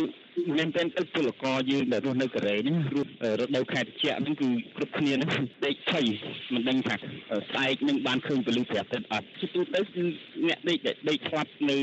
[0.57, 3.11] មែនទែនទៅពលករយើងដែលរស់នៅកូរ៉េនេះរស់
[3.41, 6.05] រដូវខែត្រជាក់ហ្នឹងគឺគ្រប់គ្នាហ្នឹងដេកភ័យ
[6.55, 10.03] មិនដឹងថាស្អែកនឹងបានឃើញពលិព្រះអាទិត្យអត់ជាទូទៅគឺ
[10.47, 11.77] អ្នកដេកដែលដេកខ្លាប់នៅ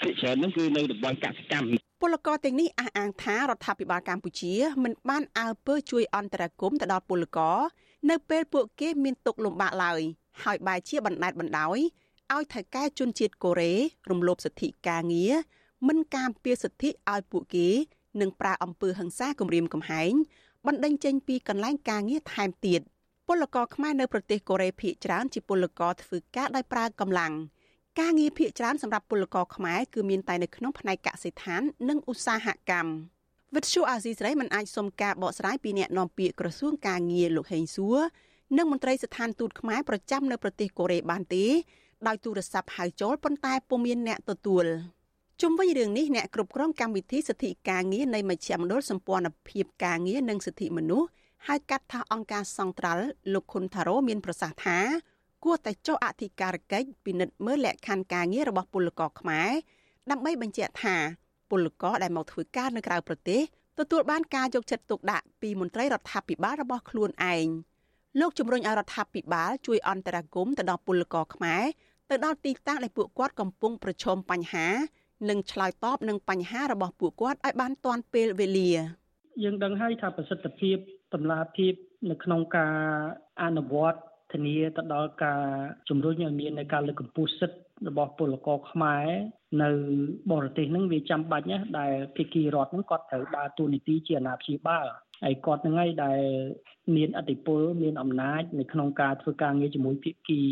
[0.00, 4.52] ភាគច្រើនហ្នឹងគឺនៅតំបន់កសិកម្មពលករទាំងនេះអះអាងថារដ្ឋាភិបាលកម្ពុជា
[4.84, 7.58] មិនបានអើពើជួយអន្តរាគមន៍ទៅដល់ពលករ
[8.10, 10.00] នៅពេលពួកគេមានទុក្ខលំបាកឡើយ
[10.42, 11.78] ហើយបែរជាបណ្តែតបណ្ដោយ
[12.34, 13.72] ឲ្យថៅកែជនជាតិកូរ៉េ
[14.10, 15.34] រំលោភសិទ្ធិការងារ
[15.88, 17.68] មិនការពារសិទ្ធិឲ្យពួកគេ
[18.20, 20.12] និងប្រើអំពើហិង្សាគំរាមកំហែង
[20.66, 22.80] បណ្ដេញចេញពីកន្លែងការងារថែមទៀត
[23.28, 27.32] ពលករខ្មែរនៅប្រទេសកូរ៉េភាគច្រើនជាពលករធ្វើការដោយប្រើកម្លាំង
[28.00, 32.92] ការងារភាគច្រើនសម្រាប់ពលករខ្មែរគឺមានតែនៅក្នុងផ្នែកកសិដ្ឋាននិងឧស្សាហកម្ម
[33.54, 37.98] វិទ្យុអាស៊ីសេរីមិនអាចសុំការបកស្រាយពីអ្នកនាំពាក្យក្រសួងការងារលោកហេងសួរ
[38.56, 41.44] និងមន្ត្រីស្ថានទូតខ្មែរប្រចាំនៅប្រទេសកូរ៉េបានទេ
[42.06, 44.64] ដោយទូរស័ព្ទហៅចូលប៉ុន្តែពុំមានអ្នកទទួល
[45.42, 51.08] ជុំវិញរឿងនេះអ្នកគ្រប់គ្រងកម្មវិធីសិទ្ធិការងារនៃមជ្ឈមណ្ឌលសម្ព័ន្ធភាពការងារនិងសិទ្ធិមនុស្ស
[51.48, 54.78] ហៅកាត់ថាអង្គការសង្ត្រាល់លោកខុនថារ៉ូមានប្រសាសន៍ថា
[55.44, 59.50] គួរតែចុះអធិការកិច្ចពិនិត្យមើលលក្ខខណ្ឌការងាររបស់ពលករខ្មែរ
[60.10, 60.96] ដើម្បីបញ្ជាក់ថា
[61.50, 63.40] ពលករដែលមកធ្វើការនៅក្រៅប្រទេស
[63.78, 67.46] ទទួលបានការយកចិត្តទុកដាក់ពីមន្ត្រីរដ្ឋាភិបាលរបស់ខ្លួនឯង
[68.20, 71.64] លោកជំរុញឲ្យរដ្ឋាភិបាលជួយអន្តរាគមន៍ទៅដល់ពលករខ្មែរ
[72.10, 74.66] ទៅដល់ទីតាំងដែលពួកគាត់កំពុងប្រឈមបញ្ហា
[75.30, 78.70] និងឆ្លើយតបនឹងបញ្ហារបស់ពួកគាត់ឲ្យបានទាន់ពេលវេលា
[79.42, 80.76] យើងដឹងហើយថាប្រសិទ្ធភាព
[81.14, 81.72] តម្លាភាព
[82.10, 82.74] នៅក្នុងការ
[83.42, 84.00] អនុវត្ត
[84.32, 85.42] ធានាទៅដល់ការ
[85.88, 87.58] ជំរុញឲ្យមាននៅការលើកកម្ពស់សិទ្ធិ
[87.88, 89.06] របស់ពលករខ្មែរ
[89.62, 89.70] នៅ
[90.32, 94.86] បរទេសហ្នឹងវាចាំបាច់ណាស់ដែលភាគីរដ្ឋហ្នឹងគាត់ត្រូវដើរតួនាទីជាអាណាព្យាបាល
[95.24, 96.20] ហើយគាត់ហ្នឹងហើយដែល
[96.96, 100.42] មានអធិបុលមានអំណាចនៅក្នុងការធ្វើការងារជាមួយភាគី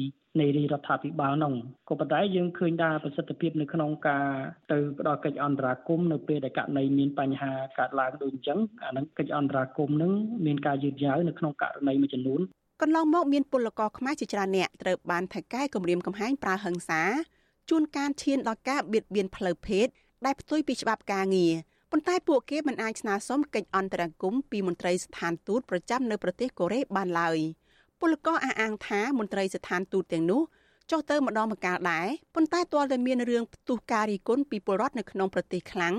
[0.41, 1.55] នៃរដ្ឋាភិបាលនោះ
[1.89, 4.27] ក៏ប៉ុន្តែយើងឃើញថាប្រសិទ្ធភាពនៅក្នុងការ
[4.73, 10.13] ទៅផ្ដល់កិច្ចអន្តរាគមន៍នៅពេលដែលករណីមានបញ្ហាកើតឡើងដូចអញ្ចឹងអានឹងកិច្ចអន្តរាគមន៍នឹង
[10.47, 12.41] មានការយឺតយ៉ាវនៅក្នុងករណីមួយចំនួន
[12.83, 17.03] កន្លងមកមានពលករខ្មែរជាច្រើនអ្នកត្រូវបានថៃកែគម្រាមកំហែងប្រើហិង្សា
[17.71, 19.87] ជួនកាលឈានដល់ការបៀតបៀនផ្លូវភេទ
[20.25, 21.55] ដែលផ្ទុយពីច្បាប់ការងារ
[21.91, 27.39] ប៉ុន្តែពួកគេមិនអាចស្នើសុំកិច្ចអន្តរាគមន៍ពីមន្ត្រីស្ថានទូតប្រចាំនៅប្រទេសកូរ៉េបានឡើយ
[28.05, 30.43] ពលករអះអាងថាមន្ត្រីស្ថានទូតទាំងនោះ
[30.91, 35.95] ចុះទៅម្ដងម្កាលដែរប៉ុន្តែទាល់តែមានរឿងផ្ទុះការរីគុណពីពលរដ្ឋនៅក្នុងប្រទេសខ្លាំង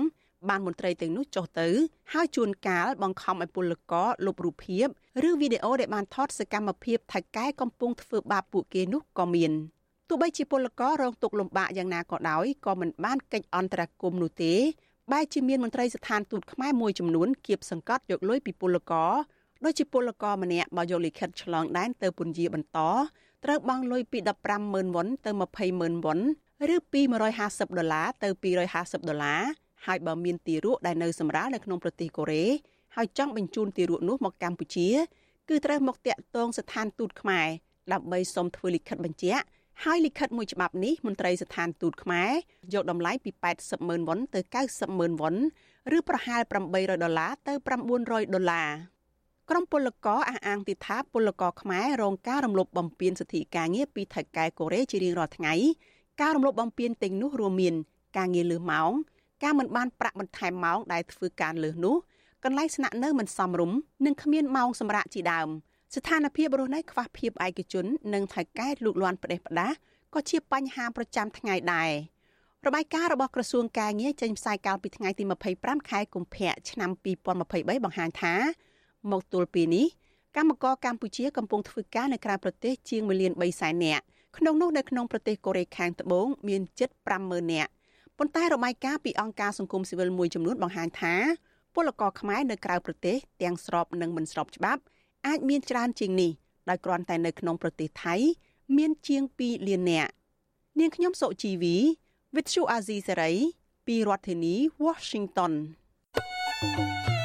[0.48, 1.68] បានមន្ត្រីទាំងនោះចុះទៅ
[2.12, 4.86] ហើយជួនកាលបង្ខំឲ្យពលករលុបរូបភាព
[5.28, 9.52] ឬវីដេអូដែលបានថតសកម្មភាពថៃកែកំពុងធ្វើបាបពួកគេនោះក៏មាន
[10.08, 14.54] ទោះបីជាពលកររងទុក្ខលំបាកយ៉ាងណាក៏ដោយក៏មិនបានកិច្ចអន្តរាគមន៍នោះទេ
[15.12, 19.12] បែរជាមានមន្ត្រីស្ថានទូតខ្មែរមួយចំនួនគៀបសង្កត់យកលុយពីពលករ
[19.64, 22.78] ដោយជាពលករម្នាក់បើយកលិខិតឆ្លងដែនទៅពន្យាបន្ត
[23.44, 24.18] ត្រូវបង់លុយពី
[24.56, 25.30] 150,000វ៉ុនទៅ
[25.66, 26.20] 200,000វ៉ុន
[26.74, 27.00] ឬពី
[27.40, 28.28] 150ដុល្លារទៅ
[28.68, 29.42] 250ដុល្លារ
[29.86, 32.44] ហើយបើមានទារកដែលនៅសម្រាលនៅក្នុងប្រទេសកូរ៉េ
[32.96, 34.88] ហើយចង់បញ្ជូនទារកនោះមកកម្ពុជា
[35.48, 37.46] គឺត្រូវមកតាក់ទងស្ថានទូតខ្មែរ
[37.92, 39.44] ដើម្បីសុំធ្វើលិខិតបញ្ជាក់
[39.84, 42.30] ហើយលិខិតមួយច្បាប់នេះមន្ត្រីស្ថានទូតខ្មែរ
[42.74, 44.40] យកតម្លៃពី80ម៉ឺនវ៉ុនទៅ
[44.70, 45.34] 90ម៉ឺនវ៉ុន
[45.96, 46.42] ឬប្រហែល
[46.72, 47.54] 800ដុល្លារទៅ
[47.94, 48.68] 900ដុល្លារ
[49.50, 55.54] ក្រុមពលករអះអាងទៀតថាពលករខ្មែររងការរំលោភបំពានសិទ្ធិការងារពីថៃកែកូរ៉េជារៀងរាល់ថ្ងៃ
[56.20, 57.74] ការរំលោភបំពានទាំងនោះរួមមាន
[58.16, 58.90] ការងារលើសម៉ោង
[59.44, 61.96] ការមិនបានប្រាក់បន្ថែមម៉ោងដែលធ្វើការលើសនោះ
[62.44, 65.48] កន្លែងស្នាក់នៅមិនសមរម្យនិងគ្មានម៉ោងសម្រាកជាដើម
[65.94, 69.72] ស្ថានភាពរស់នៅខ្វះភាពឯកជន និងថៃកែលូកលាន់ផ្ដេសផ្ដាស
[70.14, 71.90] ក៏ជាបញ្ហាប្រចាំថ្ងៃដែរ
[72.66, 75.24] របាយការណ៍របស់ក្រសួងការងារចេញផ្សាយកាលពីថ្ងៃទី
[75.56, 78.34] 25ខែកុម្ភៈឆ្នាំ2023បង្ហាញថា
[79.12, 79.86] មកទល់ពេលនេះ
[80.36, 84.04] កម្មករកម្ពុជាកំពុងធ្វើការនៅក្រៅប្រទេសជាង1លាន3សែននាក់
[84.36, 86.90] ក្នុងនោះនៅក្នុងប្រទេសកូរ៉េខាងត្បូងមានជិត
[87.20, 87.70] 50000នាក់
[88.18, 91.14] ប៉ុន្តែរបាយការណ៍ពីអង្គការសង្គមស៊ីវិលមួយចំនួនបង្ហាញថា
[91.74, 94.82] ពលករខ្មែរនៅក្រៅប្រទេសទាំងស្របនិងមិនស្របច្បាប់
[95.26, 96.30] អាចមានច្រើនជាងនេះ
[96.68, 98.14] ដោយគ្រាន់តែនៅក្នុងប្រទេសថៃ
[98.76, 100.10] មានជាង2លាននាក់
[100.78, 101.76] នាងខ្ញុំសុជីវី
[102.34, 103.36] With Shu Azizi Saray
[103.86, 104.54] ពីរដ្ឋធានី
[104.84, 105.52] Washington
[106.60, 107.15] thank you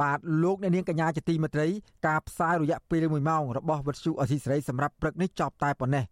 [0.00, 1.66] បាទលោកអ្នកនាងកញ្ញាជាទីមេត្រី
[2.06, 6.04] ការផ្សាយរយៈពេល1ម៉ោងរបស់វិទ្យុអសីសេរីសម្រាប់ព្រឹកនេះចប់តែប៉ុណ្ណេះ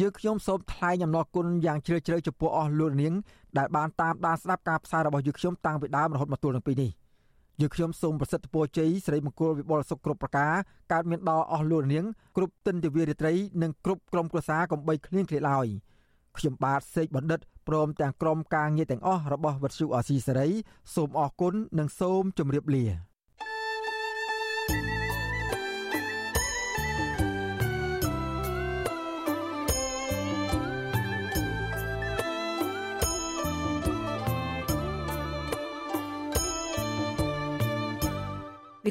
[0.00, 3.14] យើងខ្ញុំសូមថ្លែងអំណរគុណយ៉ាងជ្រាលជ្រៅចំពោះអស់លោកនាង
[3.58, 6.90] ដែលបានតាមដានស្ដាប់ការផ្សាយរបស់យើងខ្ញុំតាំងពីដើមរហូតមកទល់នឹងពេលនេះ
[7.60, 10.54] យើងខ្ញុំសូមប្រសិទ្ធពរជ័យសិរីមង្គលវិបុលសុខគ្រប់ប្រការ
[10.92, 12.04] កើតមានដល់អស់លោកនាង
[12.36, 15.66] គ្រប់ទិនទិវារាត្រីនិងគ្រប់ក្រុមគ្រួសារកំបីគ្លៀងគ្លេឡើយ
[16.36, 20.48] ខ្ញុំបាទសេកបណ្ឌិតព្រមទាំងក្រុមការងារទាំងអស់របស់វិទ្យុអសីសេរី
[20.94, 23.11] សូមអរគុណនិងសូមជម្រាបលា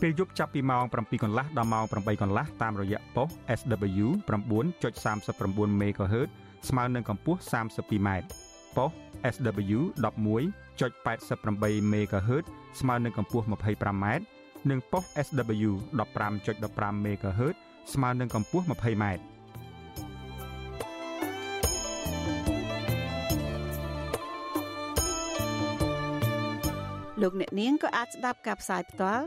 [0.00, 3.28] ពេលយប់ចាប់ពីម៉ោង7កន្លះដល់ម៉ោង8កន្លះតាមរយៈប៉ុស
[3.58, 6.28] SW 9.39 MHz
[6.68, 8.26] ស្មើនឹងកម្ពស់32ម៉ែត្រ
[8.76, 8.90] ប៉ុស
[9.34, 12.44] SW 11.88 MHz
[12.80, 14.24] ស្មើនឹងកម្ពស់25ម៉ែត្រ
[14.70, 15.70] និងប៉ុស SW
[16.38, 17.54] 15.15 MHz
[17.92, 19.22] ស្មើនឹងកម្ពស់20ម៉ែត្រ
[27.22, 29.26] លោកអ្នកនាងក៏អាចស្ដាប់ការផ្សាយផ្ទាល់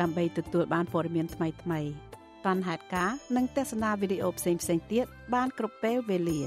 [0.00, 1.88] ដើម្បីទទួលបានព័ត៌មានថ្មីៗ
[2.46, 4.60] តាន់ហេតុការនិងទស្សនាវីដេអូផ្សេងៗ
[4.92, 6.40] ទៀតបានគ្រប់ពេលវេលា